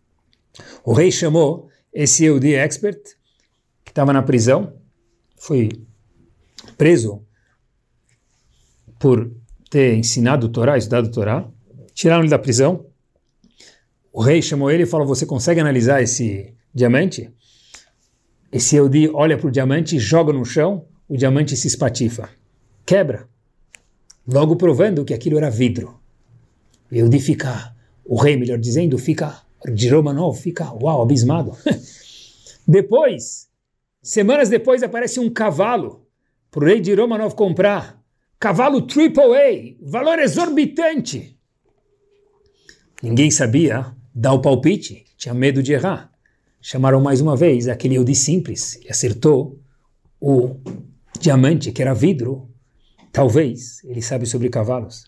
[0.83, 3.03] O rei chamou esse Yehudi expert,
[3.85, 4.81] que estava na prisão,
[5.37, 5.69] foi
[6.79, 7.23] preso
[8.99, 9.31] por
[9.69, 11.47] ter ensinado o Torá, estudado o Torá,
[11.93, 12.88] tiraram ele da prisão.
[14.19, 17.33] O rei chamou ele e falou: Você consegue analisar esse diamante?
[18.51, 22.29] Esse Eudi olha para o diamante, joga no chão, o diamante se espatifa,
[22.85, 23.29] quebra,
[24.27, 26.01] logo provando que aquilo era vidro.
[26.91, 27.73] Eudi fica,
[28.05, 29.41] o rei, melhor dizendo, fica,
[29.73, 31.57] de Romanov, fica, uau, abismado.
[32.67, 33.47] depois,
[34.03, 36.09] semanas depois, aparece um cavalo
[36.51, 38.03] para o rei de Romanov comprar
[38.37, 41.39] cavalo AAA, valor exorbitante.
[43.01, 46.11] Ninguém sabia dar o palpite, tinha medo de errar.
[46.61, 49.57] Chamaram mais uma vez aquele Yudi simples e acertou
[50.21, 50.57] o
[51.21, 52.49] diamante, que era vidro.
[53.13, 55.05] Talvez ele sabe sobre cavalos.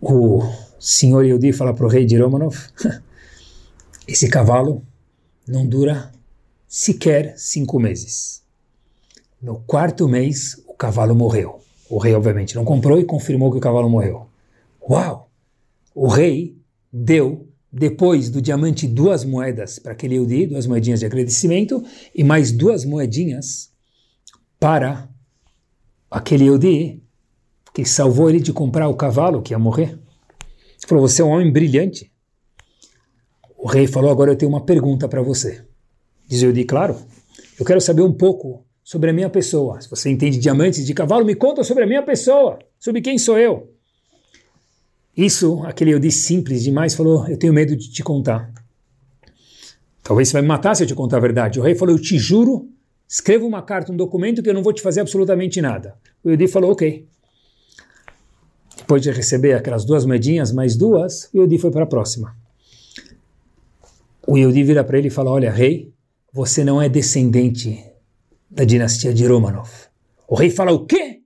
[0.00, 0.42] O
[0.80, 2.56] senhor Yudi fala para o rei de Romanov:
[4.08, 4.84] esse cavalo
[5.46, 6.10] não dura
[6.66, 8.42] sequer cinco meses.
[9.40, 11.60] No quarto mês, o cavalo morreu.
[11.88, 14.26] O rei, obviamente, não comprou e confirmou que o cavalo morreu.
[14.82, 15.29] Uau!
[16.02, 16.56] O rei
[16.90, 21.84] deu, depois do diamante, duas moedas para aquele Yehudi, duas moedinhas de agradecimento,
[22.14, 23.70] e mais duas moedinhas
[24.58, 25.10] para
[26.10, 27.02] aquele Yehudi
[27.74, 29.90] que salvou ele de comprar o cavalo que ia morrer.
[29.90, 32.10] Ele falou, você é um homem brilhante.
[33.58, 35.62] O rei falou, agora eu tenho uma pergunta para você.
[36.26, 36.96] Diz Yehudi, claro,
[37.58, 39.78] eu quero saber um pouco sobre a minha pessoa.
[39.82, 43.38] Se você entende diamantes de cavalo, me conta sobre a minha pessoa, sobre quem sou
[43.38, 43.78] eu.
[45.16, 48.52] Isso, aquele eu disse simples demais, falou: Eu tenho medo de te contar.
[50.02, 51.60] Talvez você vai me matar se eu te contar a verdade.
[51.60, 52.68] O rei falou: Eu te juro,
[53.08, 55.96] escreva uma carta, um documento que eu não vou te fazer absolutamente nada.
[56.24, 57.06] O Yodi falou: Ok.
[58.76, 62.36] Depois de receber aquelas duas moedinhas, mais duas, o Yodi foi para a próxima.
[64.26, 65.92] O Yodi vira para ele e fala: Olha, rei,
[66.32, 67.84] você não é descendente
[68.50, 69.70] da dinastia de Romanov.
[70.26, 71.22] O rei fala o quê?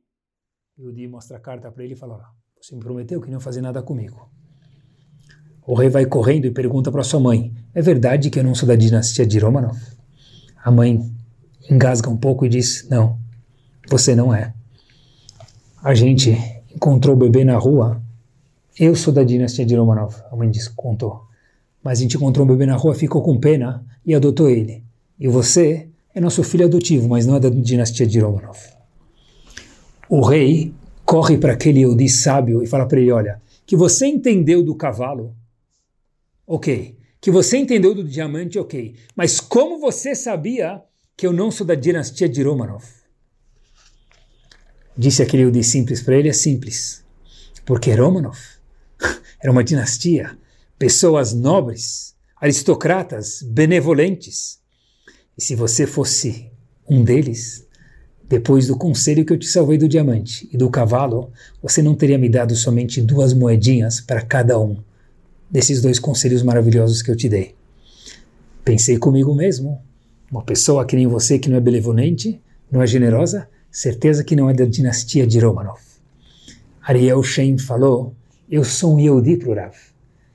[0.78, 2.33] O Di mostra a carta para ele e fala,
[2.64, 4.26] você me prometeu que não fazer nada comigo.
[5.66, 8.66] O rei vai correndo e pergunta para sua mãe, é verdade que eu não sou
[8.66, 9.78] da dinastia de Romanov?
[10.64, 10.98] A mãe
[11.70, 13.18] engasga um pouco e diz, não,
[13.86, 14.54] você não é.
[15.82, 16.30] A gente
[16.74, 18.02] encontrou o bebê na rua,
[18.80, 20.16] eu sou da dinastia de Romanov.
[20.32, 21.20] A mãe disse, contou.
[21.82, 24.82] Mas a gente encontrou um bebê na rua, ficou com pena e adotou ele.
[25.20, 28.58] E você é nosso filho adotivo, mas não é da dinastia de Romanov.
[30.08, 30.72] O rei
[31.14, 35.32] corre para aquele Yehudi sábio e fala para ele, olha, que você entendeu do cavalo,
[36.44, 36.98] ok.
[37.20, 38.96] Que você entendeu do diamante, ok.
[39.14, 40.82] Mas como você sabia
[41.16, 42.84] que eu não sou da dinastia de Romanov?
[44.98, 47.04] Disse aquele Yehudi simples para ele, é simples.
[47.64, 48.40] Porque Romanov
[49.40, 50.36] era uma dinastia,
[50.76, 54.58] pessoas nobres, aristocratas, benevolentes,
[55.38, 56.50] e se você fosse
[56.90, 57.63] um deles,
[58.28, 61.30] depois do conselho que eu te salvei do diamante e do cavalo,
[61.62, 64.76] você não teria me dado somente duas moedinhas para cada um
[65.50, 67.54] desses dois conselhos maravilhosos que eu te dei.
[68.64, 69.80] Pensei comigo mesmo,
[70.30, 74.48] uma pessoa que nem você que não é benevolente, não é generosa, certeza que não
[74.48, 75.80] é da dinastia de Romanov.
[76.82, 78.14] Ariel Shem falou,
[78.50, 79.74] eu sou um Yehudi pro Rav.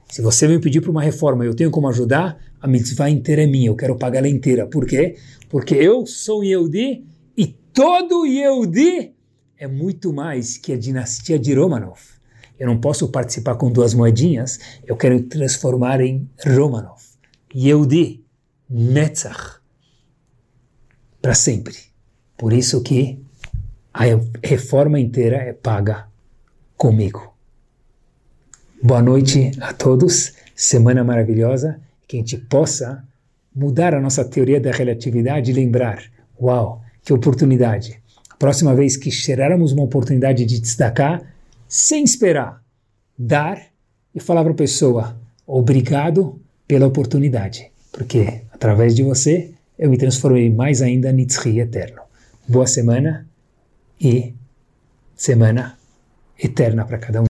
[0.10, 3.48] Se você me pedir para uma reforma eu tenho como ajudar, a mitzvah inteira é
[3.48, 4.66] minha, eu quero pagar ela inteira.
[4.66, 5.16] Por quê?
[5.50, 7.04] Porque eu sou Yehudi e
[7.80, 9.16] todo Yehudi
[9.58, 11.98] é muito mais que a dinastia de Romanov.
[12.60, 17.02] Eu não posso participar com duas moedinhas, eu quero transformar em Romanov.
[17.56, 18.22] Yehudi,
[18.70, 19.62] Netzach,
[21.22, 21.74] para sempre.
[22.38, 23.18] Por isso que
[23.94, 24.04] a
[24.44, 26.10] reforma inteira é paga
[26.76, 27.34] comigo.
[28.84, 33.08] Boa noite a todos, semana maravilhosa, que a gente possa
[33.56, 36.04] mudar a nossa teoria da relatividade e lembrar,
[36.38, 38.00] uau, que oportunidade.
[38.38, 41.24] próxima vez que cheirarmos uma oportunidade de destacar,
[41.68, 42.62] sem esperar,
[43.18, 43.60] dar
[44.14, 50.52] e falar para a pessoa, obrigado pela oportunidade, porque através de você eu me transformei
[50.52, 52.02] mais ainda Nitzri eterno.
[52.48, 53.28] Boa semana
[54.00, 54.36] e
[55.16, 55.78] semana
[56.38, 57.28] eterna para cada um.